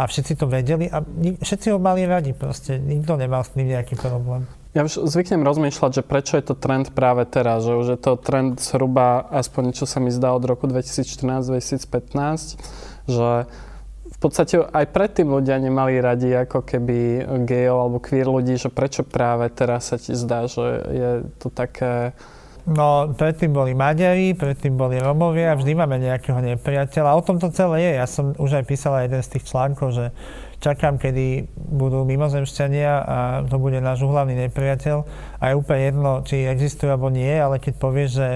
[0.00, 1.04] a všetci to vedeli a
[1.44, 4.48] všetci ho mali radi proste, nikto nemal s tým nejaký problém.
[4.70, 8.14] Ja už zvyknem rozmýšľať, že prečo je to trend práve teraz, že už je to
[8.14, 11.90] trend zhruba, aspoň čo sa mi zdá od roku 2014-2015,
[13.10, 13.30] že
[14.10, 19.02] v podstate aj predtým ľudia nemali radi ako keby gejov alebo queer ľudí, že prečo
[19.02, 21.10] práve teraz sa ti zdá, že je
[21.42, 22.14] to také...
[22.68, 27.18] No, predtým boli Maďari, predtým boli Romovia, vždy máme nejakého nepriateľa.
[27.18, 27.92] O tom to celé je.
[27.98, 30.14] Ja som už aj písala jeden z tých článkov, že
[30.60, 33.18] čakám, kedy budú mimozemšťania a
[33.48, 34.96] to bude náš uhlavný nepriateľ.
[35.40, 38.28] A je úplne jedno, či existuje alebo nie, ale keď povieš, že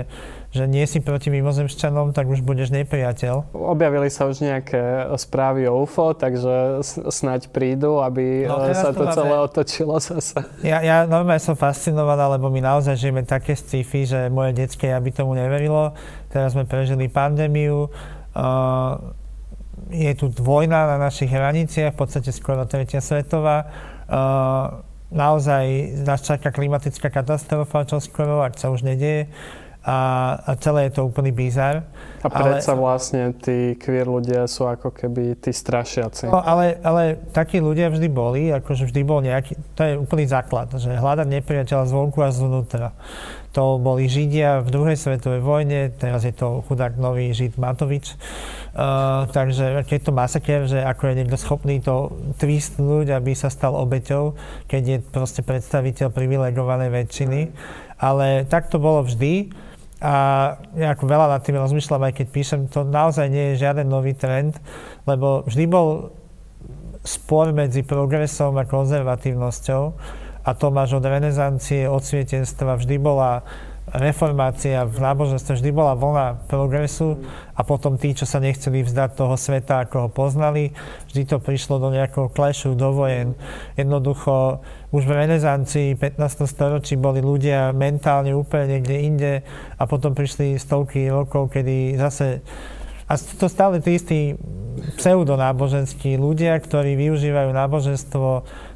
[0.55, 3.51] že nie si proti mimozemšťanom, tak už budeš nepriateľ.
[3.59, 6.79] Objavili sa už nejaké správy o UFO, takže
[7.11, 10.47] snaď prídu, aby no, sa to, to celé otočilo zase.
[10.63, 15.11] Ja, ja normálne som fascinovaná, lebo my naozaj žijeme také sci-fi, že moje detské aby
[15.11, 15.91] tomu neverilo.
[16.31, 17.91] Teraz sme prežili pandémiu.
[18.31, 19.24] Uh,
[19.91, 23.69] je tu vojna na našich hraniciach, v podstate skoro tretia svetová.
[24.05, 29.29] Uh, naozaj nás čaká klimatická katastrofa čo skoro, ak sa už nedieje.
[29.85, 29.97] A,
[30.41, 31.85] a celé je to úplný bizar.
[32.25, 36.33] A predsa ale, vlastne tí queer ľudia sú ako keby tí strašiaci.
[36.33, 40.73] No, ale, ale takí ľudia vždy boli, akože vždy bol nejaký, to je úplný základ,
[40.73, 42.97] že hľadať nepriateľa zvonku a zvnútra.
[43.53, 48.17] To boli Židia v druhej svetovej vojne, teraz je to chudák nový Žid Matovič.
[48.75, 52.11] Uh, takže keď to masaker, že ako je niekto schopný to
[52.41, 54.35] twistnúť, aby sa stal obeťou,
[54.67, 57.41] keď je proste predstaviteľ privilegovanej väčšiny.
[58.01, 59.55] Ale tak to bolo vždy
[60.05, 60.15] a
[60.77, 64.13] ja ako veľa nad tým rozmýšľam, aj keď píšem, to naozaj nie je žiaden nový
[64.13, 64.61] trend,
[65.09, 66.13] lebo vždy bol
[67.01, 69.83] spor medzi progresom a konzervatívnosťou
[70.45, 73.49] a to máš od renesancie, od svietenstva, vždy bola
[73.93, 77.21] reformácia v náboženstve vždy bola vlna progresu
[77.53, 80.73] a potom tí, čo sa nechceli vzdať toho sveta, ako ho poznali,
[81.13, 83.37] vždy to prišlo do nejakého klešu, do vojen.
[83.77, 86.49] Jednoducho už v renesancii 15.
[86.49, 89.33] storočí boli ľudia mentálne úplne niekde inde
[89.77, 92.41] a potom prišli stovky rokov, kedy zase
[93.05, 94.21] a to stále tí istí
[94.97, 98.29] pseudonáboženskí ľudia, ktorí využívajú náboženstvo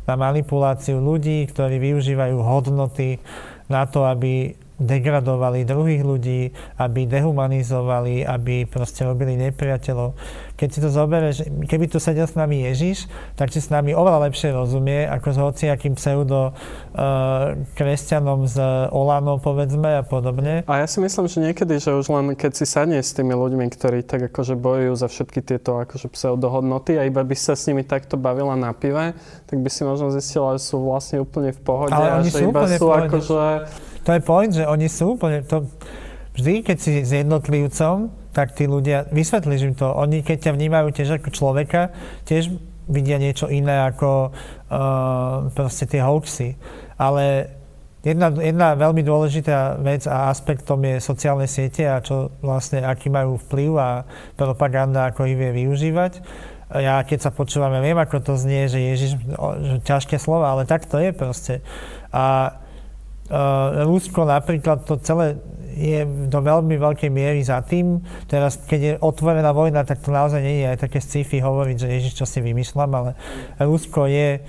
[0.05, 3.25] na manipuláciu ľudí, ktorí využívajú hodnoty
[3.73, 10.15] na to, aby degradovali druhých ľudí, aby dehumanizovali, aby proste robili nepriateľov.
[10.55, 11.37] Keď si to zoberieš,
[11.67, 15.39] keby tu sedel s nami Ježiš, tak si s nami oveľa lepšie rozumie, ako s
[15.39, 18.59] hociakým pseudo uh, kresťanom z
[18.91, 20.63] Olano, povedzme, a podobne.
[20.67, 23.67] A ja si myslím, že niekedy, že už len keď si sadne s tými ľuďmi,
[23.71, 27.83] ktorí tak akože bojujú za všetky tieto akože pseudohodnoty a iba by sa s nimi
[27.83, 29.15] takto bavila na pive,
[29.47, 32.67] tak by si možno zistila, že sú vlastne úplne v pohode Ale a že iba
[32.67, 33.47] sú akože
[34.09, 35.45] to je point, že oni sú úplne...
[35.53, 35.69] To,
[36.33, 40.89] vždy, keď si s jednotlivcom, tak tí ľudia, vysvetlíš im to, oni keď ťa vnímajú
[40.95, 41.93] tiež ako človeka,
[42.25, 42.55] tiež
[42.87, 46.55] vidia niečo iné ako uh, proste tie hoaxy.
[46.95, 47.53] Ale
[48.07, 53.37] jedna, jedna veľmi dôležitá vec a aspektom je sociálne siete a čo vlastne, aký majú
[53.45, 53.91] vplyv a
[54.39, 56.23] propaganda, ako ich vie využívať.
[56.69, 59.19] Ja keď sa počúvam, ja viem, ako to znie, že Ježiš,
[59.89, 61.65] ťažké slova, ale tak to je proste.
[62.15, 62.57] A
[63.85, 65.37] Rusko napríklad to celé
[65.79, 68.03] je do veľmi veľkej miery za tým.
[68.27, 71.95] Teraz, keď je otvorená vojna, tak to naozaj nie je aj také sci-fi hovoriť, že
[71.95, 73.11] Ježiš, čo si vymýšľam, ale
[73.63, 74.43] Rusko je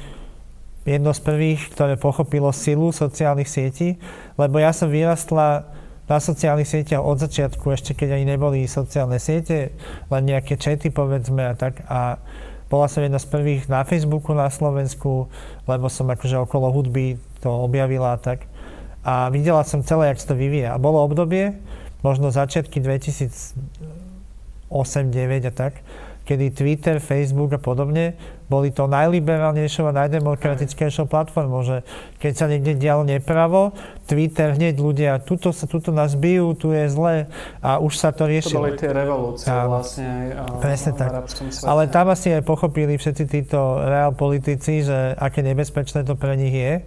[0.90, 4.02] jedno z prvých, ktoré pochopilo silu sociálnych sietí,
[4.42, 5.70] lebo ja som vyrastla
[6.10, 9.78] na sociálnych sieťach od začiatku, ešte keď ani neboli sociálne siete,
[10.10, 11.86] len nejaké čety povedzme a tak.
[11.86, 12.18] A
[12.74, 15.30] bola som jedna z prvých na Facebooku na Slovensku,
[15.70, 18.50] lebo som akože okolo hudby to objavila a tak
[19.04, 20.76] a videla som celé, jak sa to vyvíja.
[20.76, 21.56] A bolo obdobie,
[22.04, 22.80] možno začiatky
[24.72, 25.80] 2008-2009 a tak,
[26.30, 28.14] kedy Twitter, Facebook a podobne
[28.50, 31.86] boli to najliberálnejšou a najdemokratickejšou platformou, že
[32.18, 33.78] keď sa niekde dialo nepravo,
[34.10, 37.30] Twitter hneď ľudia, tuto, sa, tuto nás bijú, tu je zle
[37.62, 38.66] a už sa to riešilo.
[38.66, 41.10] To boli tie revolúcie a, vlastne aj Presne tak.
[41.66, 46.54] Ale tam asi aj pochopili všetci títo reál politici, že aké nebezpečné to pre nich
[46.54, 46.82] je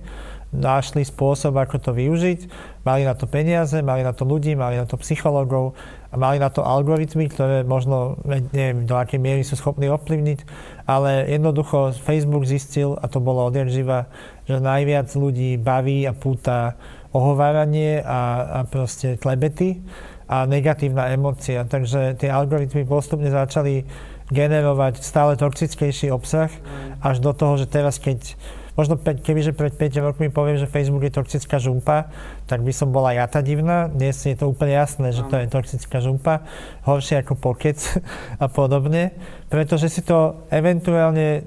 [0.53, 2.41] našli spôsob, ako to využiť.
[2.85, 5.73] Mali na to peniaze, mali na to ľudí, mali na to psychológov
[6.13, 8.21] mali na to algoritmy, ktoré možno,
[8.53, 10.45] neviem, do akej miery sú schopní ovplyvniť,
[10.85, 14.13] ale jednoducho Facebook zistil, a to bolo odjak živa,
[14.45, 16.77] že najviac ľudí baví a púta
[17.17, 19.81] ohováranie a, a proste klebety
[20.29, 21.65] a negatívna emócia.
[21.65, 23.89] Takže tie algoritmy postupne začali
[24.33, 26.53] generovať stále toxickejší obsah
[27.01, 28.37] až do toho, že teraz keď
[28.73, 32.09] Možno kebyže pred 5 rokmi poviem, že Facebook je toxická žumpa,
[32.49, 33.93] tak by som bola ja tá divná.
[33.93, 36.49] Dnes je to úplne jasné, že to je toxická žumpa.
[36.89, 37.77] Horšie ako pokec
[38.45, 39.13] a podobne.
[39.53, 41.45] Pretože si to eventuálne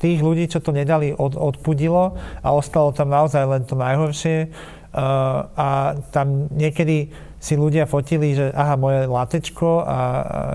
[0.00, 4.48] tých ľudí, čo to nedali, od, odpudilo a ostalo tam naozaj len to najhoršie.
[4.94, 7.10] Uh, a tam niekedy
[7.44, 9.98] si ľudia fotili, že aha, moje latečko a, a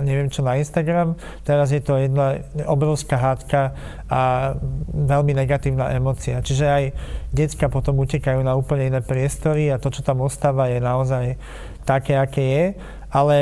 [0.01, 1.13] neviem čo na Instagram.
[1.45, 3.77] Teraz je to jedna obrovská hádka
[4.09, 4.53] a
[4.89, 6.41] veľmi negatívna emocia.
[6.41, 6.83] Čiže aj
[7.29, 11.37] decka potom utekajú na úplne iné priestory a to, čo tam ostáva, je naozaj
[11.85, 12.65] také, aké je.
[13.13, 13.37] Ale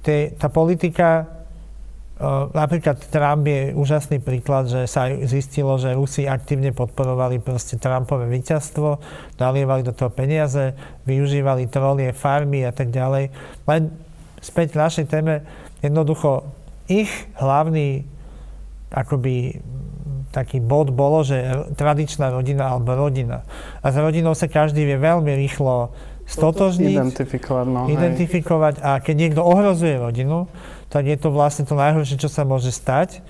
[0.00, 1.28] te, tá politika
[2.54, 9.02] Napríklad Trump je úžasný príklad, že sa zistilo, že Rusi aktívne podporovali proste Trumpové víťazstvo,
[9.42, 13.34] nalievali do toho peniaze, využívali trolie, farmy a tak ďalej.
[13.66, 13.90] Len
[14.38, 15.42] späť k našej téme,
[15.82, 16.46] jednoducho
[16.86, 17.10] ich
[17.42, 18.06] hlavný
[18.94, 19.58] akoby
[20.32, 21.42] taký bod bolo, že
[21.76, 23.44] tradičná rodina alebo rodina.
[23.84, 29.42] A s rodinou sa každý vie veľmi rýchlo stotožniť, identifikovať, no, identifikovať a keď niekto
[29.44, 30.48] ohrozuje rodinu,
[30.92, 33.24] tak je to vlastne to najhoršie, čo sa môže stať.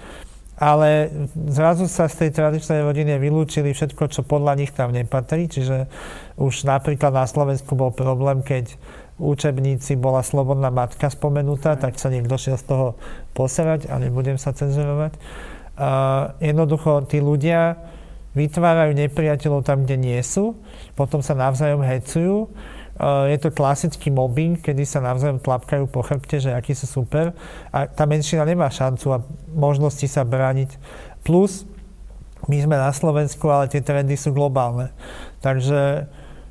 [0.58, 5.46] Ale zrazu sa z tej tradičnej rodiny vylúčili všetko, čo podľa nich tam nepatrí.
[5.46, 5.86] Čiže
[6.38, 8.74] už napríklad na Slovensku bol problém, keď
[9.18, 12.86] v učebníci bola slobodná matka spomenutá, tak sa niekto šiel z toho
[13.34, 15.14] poserať a nebudem sa cenzurovať.
[15.78, 15.90] A
[16.42, 17.78] jednoducho tí ľudia
[18.34, 20.56] vytvárajú nepriateľov tam, kde nie sú,
[20.98, 22.48] potom sa navzájom hecujú
[23.00, 27.32] je to klasický mobbing, kedy sa navzájom tlapkajú po chrbte, že aký sú super
[27.72, 30.76] a tá menšina nemá šancu a možnosti sa brániť.
[31.24, 31.64] Plus,
[32.46, 34.92] my sme na Slovensku, ale tie trendy sú globálne.
[35.40, 36.06] Takže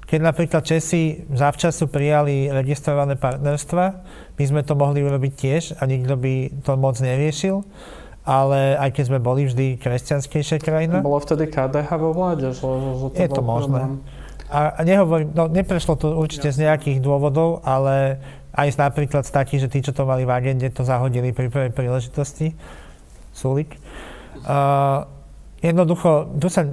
[0.10, 3.86] keď napríklad Česi zavčasu prijali registrované partnerstva,
[4.36, 6.34] my sme to mohli urobiť tiež a nikto by
[6.66, 7.64] to moc neriešil
[8.22, 11.02] ale aj keď sme boli vždy kresťanskejšia krajina.
[11.02, 12.54] Bolo vtedy KDH vo vláde?
[12.54, 12.70] Že,
[13.02, 13.82] že to je to možné.
[13.82, 14.20] Problém.
[14.52, 18.20] A nehovorím, no neprešlo to určite z nejakých dôvodov, ale
[18.52, 21.72] aj napríklad z takých, že tí, čo to mali v agende, to zahodili pri prvej
[21.72, 22.52] príležitosti.
[23.32, 23.80] Sulik.
[24.43, 25.08] Uh,
[25.64, 26.68] jednoducho, tu sa,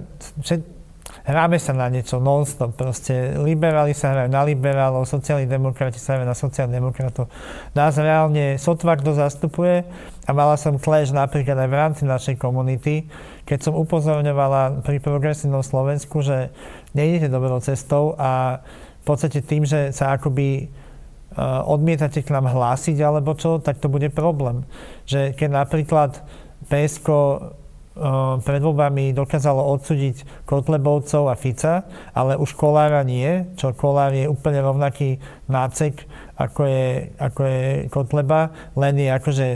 [1.28, 2.74] hráme sa na niečo non-stop.
[2.74, 7.28] Proste liberáli sa hrajú na liberálov, sociálni demokrati sa hrajú na sociálnych demokratov.
[7.76, 9.84] Nás reálne sotva kto zastupuje
[10.24, 13.06] a mala som clash napríklad aj v rámci našej komunity,
[13.44, 16.48] keď som upozorňovala pri progresívnom Slovensku, že
[16.94, 18.60] nejdete dobrou cestou a
[19.00, 20.68] v podstate tým, že sa akoby
[21.28, 24.66] Eh, odmietate k nám hlásiť alebo čo, tak to bude problém.
[25.06, 26.10] Že keď napríklad
[26.66, 27.30] PSK eh,
[28.42, 34.58] pred voľbami dokázalo odsúdiť Kotlebovcov a Fica, ale už Kolára nie, čo Kolár je úplne
[34.64, 36.10] rovnaký nácek,
[36.40, 39.48] ako je, ako je Kotleba, len je akože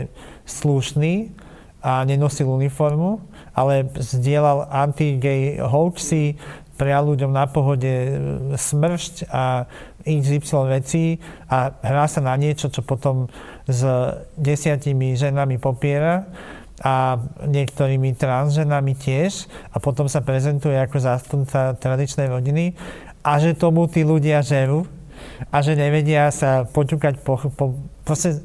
[0.47, 1.35] slušný
[1.83, 3.19] a nenosil uniformu,
[3.51, 6.39] ale zdieľal anti-gay hoaxy,
[6.75, 8.09] prijal ľuďom na pohode e,
[8.57, 9.69] smršť a
[10.03, 13.31] XY vecí a hrá sa na niečo, čo potom
[13.69, 13.85] s
[14.35, 16.27] desiatimi ženami popiera
[16.83, 17.15] a
[17.47, 22.75] niektorými transženami tiež a potom sa prezentuje ako zástupca tradičnej rodiny
[23.23, 24.83] a že tomu tí ľudia žerú
[25.47, 28.43] a že nevedia sa poťukať po, po proste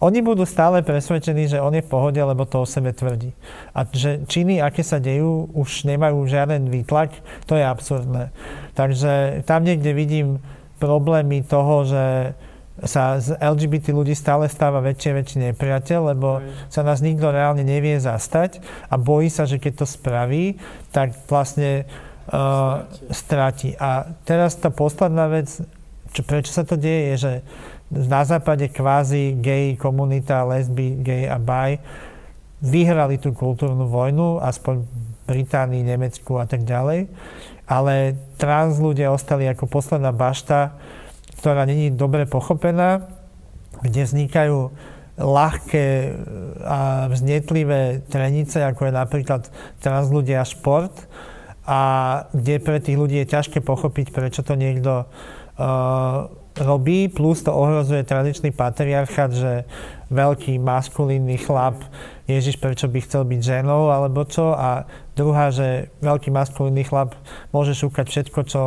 [0.00, 3.36] oni budú stále presvedčení, že on je v pohode, lebo to o sebe tvrdí.
[3.76, 7.12] A že činy, aké sa dejú, už nemajú žiaden výtlak,
[7.44, 8.32] to je absurdné.
[8.72, 10.40] Takže tam niekde vidím
[10.80, 12.32] problémy toho, že
[12.80, 16.40] sa z LGBT ľudí stále stáva väčšie väčší nepriateľ, lebo
[16.72, 20.56] sa nás nikto reálne nevie zastať a bojí sa, že keď to spraví,
[20.88, 23.76] tak vlastne uh, stráti.
[23.76, 25.60] A teraz tá posledná vec,
[26.16, 27.32] čo, prečo sa to deje, je, že
[27.90, 31.82] na západe kvázi gay komunita, lesby, gay a bi
[32.60, 34.84] vyhrali tú kultúrnu vojnu, aspoň
[35.26, 37.08] Británii, Nemecku a tak ďalej.
[37.64, 40.76] Ale trans ľudia ostali ako posledná bašta,
[41.40, 43.08] ktorá není dobre pochopená,
[43.80, 44.58] kde vznikajú
[45.20, 45.86] ľahké
[46.64, 49.42] a vznetlivé trenice, ako je napríklad
[49.80, 50.92] trans ľudia šport,
[51.70, 51.80] a
[52.34, 56.26] kde pre tých ľudí je ťažké pochopiť, prečo to niekto uh,
[56.60, 59.64] robí, plus to ohrozuje tradičný patriarchát, že
[60.12, 61.80] veľký maskulínny chlap,
[62.26, 64.54] Ježiš, prečo by chcel byť ženou, alebo čo.
[64.54, 64.86] A
[65.18, 67.16] druhá, že veľký maskulínny chlap
[67.50, 68.62] môže šúkať všetko, čo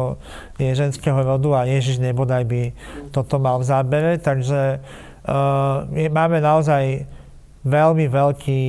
[0.60, 2.62] je ženského rodu a Ježiš nebodaj by
[3.16, 4.12] toto mal v zábere.
[4.20, 7.08] Takže uh, máme naozaj
[7.64, 8.64] veľmi veľký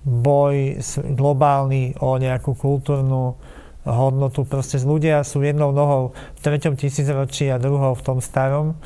[0.00, 0.80] boj
[1.12, 3.36] globálny o nejakú kultúrnu
[3.84, 4.44] hodnotu.
[4.44, 8.76] Proste ľudia sú jednou nohou v treťom tisícročí a druhou v tom starom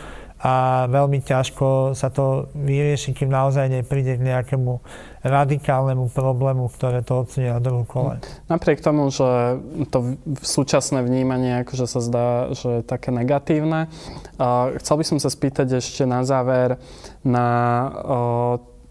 [0.45, 4.76] a veľmi ťažko sa to vyrieši, kým naozaj nepríde k nejakému
[5.24, 8.20] radikálnemu problému, ktoré to odsunie na druhú kole.
[8.53, 9.57] Napriek tomu, že
[9.88, 13.88] to súčasné vnímanie akože sa zdá, že je také negatívne,
[14.84, 16.76] chcel by som sa spýtať ešte na záver
[17.24, 17.49] na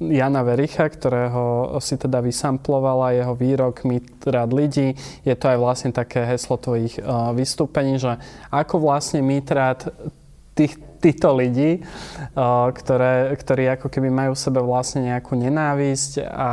[0.09, 4.97] Jana Vericha, ktorého si teda vysamplovala, jeho výrok My rád ľudí.
[5.23, 9.93] Je to aj vlastne také heslo tvojich uh, vystúpení, že ako vlastne my rád
[10.57, 16.49] tých, týchto ľudí, uh, ktoré, ktorí ako keby majú v sebe vlastne nejakú nenávisť a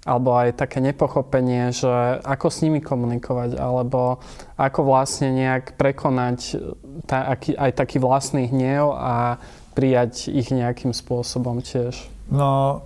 [0.00, 1.92] alebo aj také nepochopenie, že
[2.24, 4.16] ako s nimi komunikovať, alebo
[4.56, 6.56] ako vlastne nejak prekonať
[7.04, 9.36] aký, aj taký vlastný hnev a
[9.76, 12.08] prijať ich nejakým spôsobom tiež.
[12.30, 12.80] No,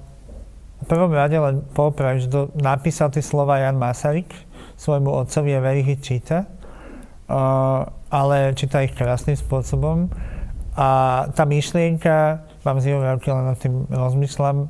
[0.81, 4.29] v prvom rade len popravím, že to napísal tie slova Jan Masaryk
[4.77, 10.13] svojmu otcovi a verí ich číta, uh, ale číta ich krásnym spôsobom.
[10.75, 10.89] A
[11.31, 14.69] tá myšlienka, mám z roky, len nad tým rozmýšľam,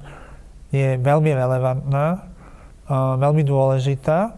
[0.70, 2.06] je veľmi relevantná,
[2.86, 4.36] uh, veľmi dôležitá,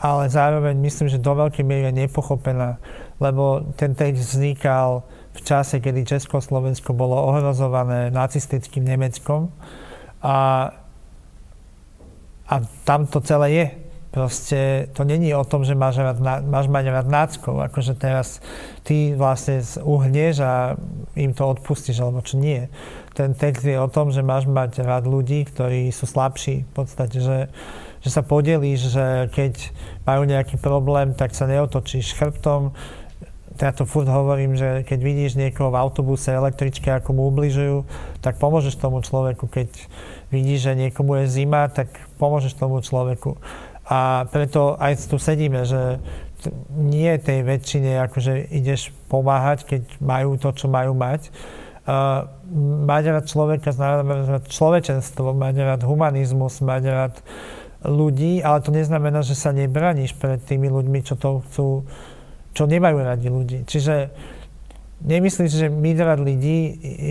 [0.00, 2.80] ale zároveň myslím, že do veľkej miery nepochopená,
[3.22, 9.50] lebo ten text vznikal v čase, kedy Československo bolo ohrozované nacistickým Nemeckom
[10.22, 10.70] a,
[12.46, 12.54] a
[12.86, 13.66] tam to celé je.
[14.14, 18.38] Proste to není o tom, že máš, rád, máš mať rád náckov, akože teraz
[18.86, 20.78] ty vlastne uhneš a
[21.18, 22.70] im to odpustíš, alebo čo nie.
[23.18, 27.18] Ten text je o tom, že máš mať rád ľudí, ktorí sú slabší v podstate,
[27.18, 27.50] že,
[28.06, 29.74] že sa podelíš, že keď
[30.06, 32.70] majú nejaký problém, tak sa neotočíš chrbtom,
[33.54, 37.86] ja to furt hovorím, že keď vidíš niekoho v autobuse, električke, ako mu ubližujú,
[38.18, 39.46] tak pomôžeš tomu človeku.
[39.46, 39.70] Keď
[40.34, 43.38] vidíš, že niekomu je zima, tak pomôžeš tomu človeku.
[43.86, 46.02] A preto aj tu sedíme, že
[46.74, 51.30] nie tej väčšine akože ideš pomáhať, keď majú to, čo majú mať.
[51.84, 52.24] Uh,
[52.88, 57.14] mať rád človeka, znamená človečenstvo, mať rád humanizmus, mať rád
[57.84, 61.84] ľudí, ale to neznamená, že sa nebraníš pred tými ľuďmi, čo to chcú
[62.54, 63.58] čo nemajú radi ľudí.
[63.66, 64.14] Čiže
[65.02, 66.58] nemyslím si, že mýdravať ľudí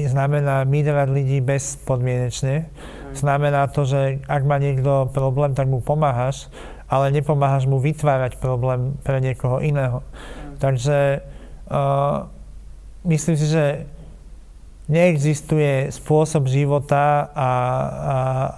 [0.09, 2.71] znamená mýdravať ľudí bezpodmienečne.
[3.13, 6.49] Znamená to, že ak má niekto problém, tak mu pomáhaš,
[6.89, 10.01] ale nepomáhaš mu vytvárať problém pre niekoho iného.
[10.57, 11.21] Takže
[11.69, 12.25] uh,
[13.05, 13.85] myslím si, že
[14.87, 17.49] neexistuje spôsob života a, a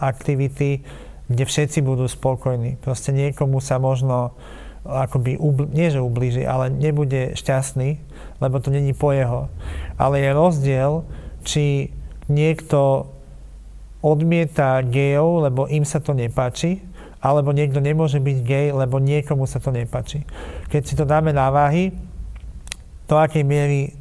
[0.10, 0.82] aktivity,
[1.30, 2.78] kde všetci budú spokojní.
[2.82, 4.34] Proste niekomu sa možno
[4.86, 5.42] akoby,
[5.74, 7.98] nie že ublíži, ale nebude šťastný,
[8.40, 9.50] lebo to není po jeho.
[9.98, 10.92] Ale je rozdiel,
[11.42, 11.90] či
[12.30, 13.10] niekto
[14.06, 16.82] odmieta gejov, lebo im sa to nepáči,
[17.18, 20.22] alebo niekto nemôže byť gej, lebo niekomu sa to nepáči.
[20.70, 21.90] Keď si to dáme na váhy,
[23.10, 23.94] do akej miery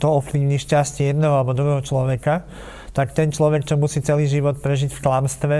[0.00, 2.44] to ovplyvní šťastie jedného alebo druhého človeka,
[2.92, 5.56] tak ten človek, čo musí celý život prežiť v klamstve,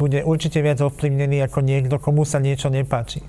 [0.00, 3.22] bude určite viac ovplyvnený ako niekto, komu sa niečo nepáči.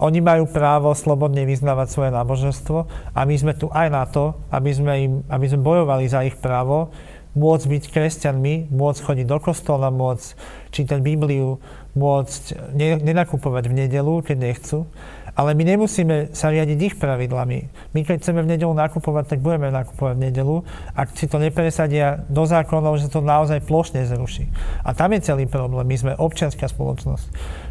[0.00, 2.78] Oni majú právo slobodne vyznávať svoje náboženstvo
[3.12, 6.40] a my sme tu aj na to, aby sme, im, aby sme bojovali za ich
[6.40, 6.88] právo,
[7.36, 10.34] môcť byť kresťanmi, môcť chodiť do kostola, môcť
[10.74, 11.62] čítať Bibliu,
[11.94, 12.74] môcť
[13.06, 14.88] nenakupovať v nedelu, keď nechcú
[15.36, 17.58] ale my nemusíme sa riadiť ich pravidlami.
[17.94, 20.56] My keď chceme v nedelu nakupovať, tak budeme nakupovať v nedelu.
[20.92, 24.50] Ak si to nepresadia do zákonov, že to naozaj plošne zruší.
[24.82, 25.86] A tam je celý problém.
[25.86, 27.26] My sme občianská spoločnosť.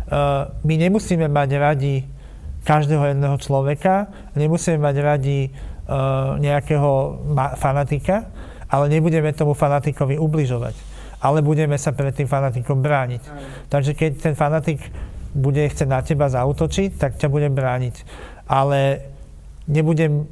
[0.09, 1.95] Uh, my nemusíme mať radi
[2.63, 6.91] každého jedného človeka, nemusíme mať radi uh, nejakého
[7.33, 8.29] ma- fanatika,
[8.69, 10.75] ale nebudeme tomu fanatikovi ubližovať.
[11.19, 13.21] Ale budeme sa pred tým fanatikom brániť.
[13.67, 14.79] Takže keď ten fanatik
[15.35, 17.95] bude chcieť na teba zautočiť, tak ťa budem brániť.
[18.47, 19.03] Ale
[19.67, 20.25] nebudem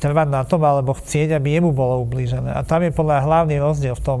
[0.00, 2.56] trvať na tom, alebo chcieť, aby jemu bolo ublížené.
[2.56, 4.18] A tam je podľa hlavný rozdiel v tom,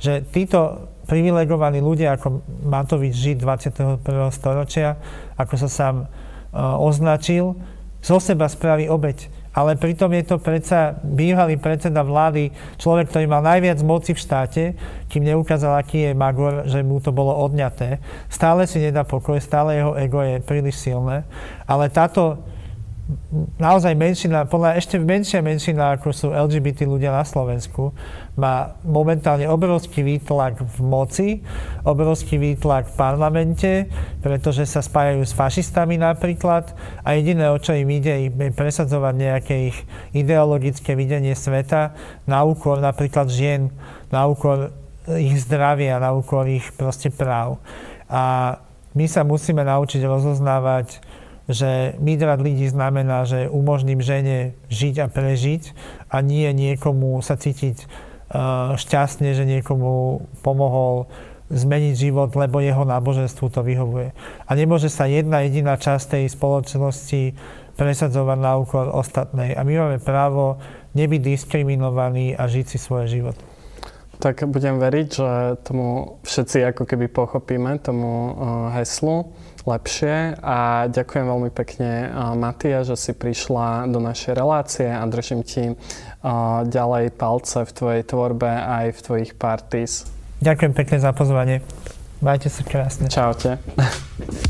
[0.00, 3.98] že títo privilegovaní ľudia, ako Matovič žid 21.
[4.30, 4.94] storočia,
[5.34, 7.58] ako sa sám uh, označil,
[7.98, 13.42] zo seba spraví obeď ale pritom je to predsa bývalý predseda vlády, človek, ktorý mal
[13.42, 14.62] najviac moci v štáte,
[15.10, 17.98] kým neukázal, aký je Magor, že mu to bolo odňaté.
[18.30, 21.26] Stále si nedá pokoj, stále jeho ego je príliš silné,
[21.66, 22.38] ale táto
[23.58, 27.92] naozaj menšina, podľa ešte menšia menšina, ako sú LGBT ľudia na Slovensku,
[28.38, 31.28] má momentálne obrovský výtlak v moci,
[31.82, 33.70] obrovský výtlak v parlamente,
[34.24, 36.72] pretože sa spájajú s fašistami napríklad
[37.04, 39.78] a jediné, o čo im ide, je presadzovať nejaké ich
[40.16, 41.94] ideologické videnie sveta
[42.24, 43.74] na úkor napríklad žien,
[44.08, 44.72] na úkor
[45.06, 47.58] ich zdravia, na úkor ich proste práv.
[48.10, 48.56] A
[48.94, 50.98] my sa musíme naučiť rozoznávať
[51.50, 55.74] že mýdrať ľudí znamená, že umožním žene žiť a prežiť
[56.06, 61.10] a nie niekomu sa cítiť uh, šťastne, že niekomu pomohol
[61.50, 64.14] zmeniť život, lebo jeho náboženstvu to vyhovuje.
[64.46, 67.34] A nemôže sa jedna jediná časť tej spoločnosti
[67.74, 69.58] presadzovať na úkor ostatnej.
[69.58, 70.62] A my máme právo
[70.94, 73.36] nebyť diskriminovaní a žiť si svoj život.
[74.22, 75.28] Tak budem veriť, že
[75.66, 78.32] tomu všetci ako keby pochopíme, tomu uh,
[78.78, 79.34] heslu
[79.70, 85.78] lepšie a ďakujem veľmi pekne Matia, že si prišla do našej relácie a držím ti
[86.66, 90.10] ďalej palce v tvojej tvorbe aj v tvojich parties.
[90.42, 91.62] Ďakujem pekne za pozvanie.
[92.20, 93.08] Majte sa krásne.
[93.08, 93.56] Čaute.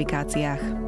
[0.00, 0.79] aplikáciách.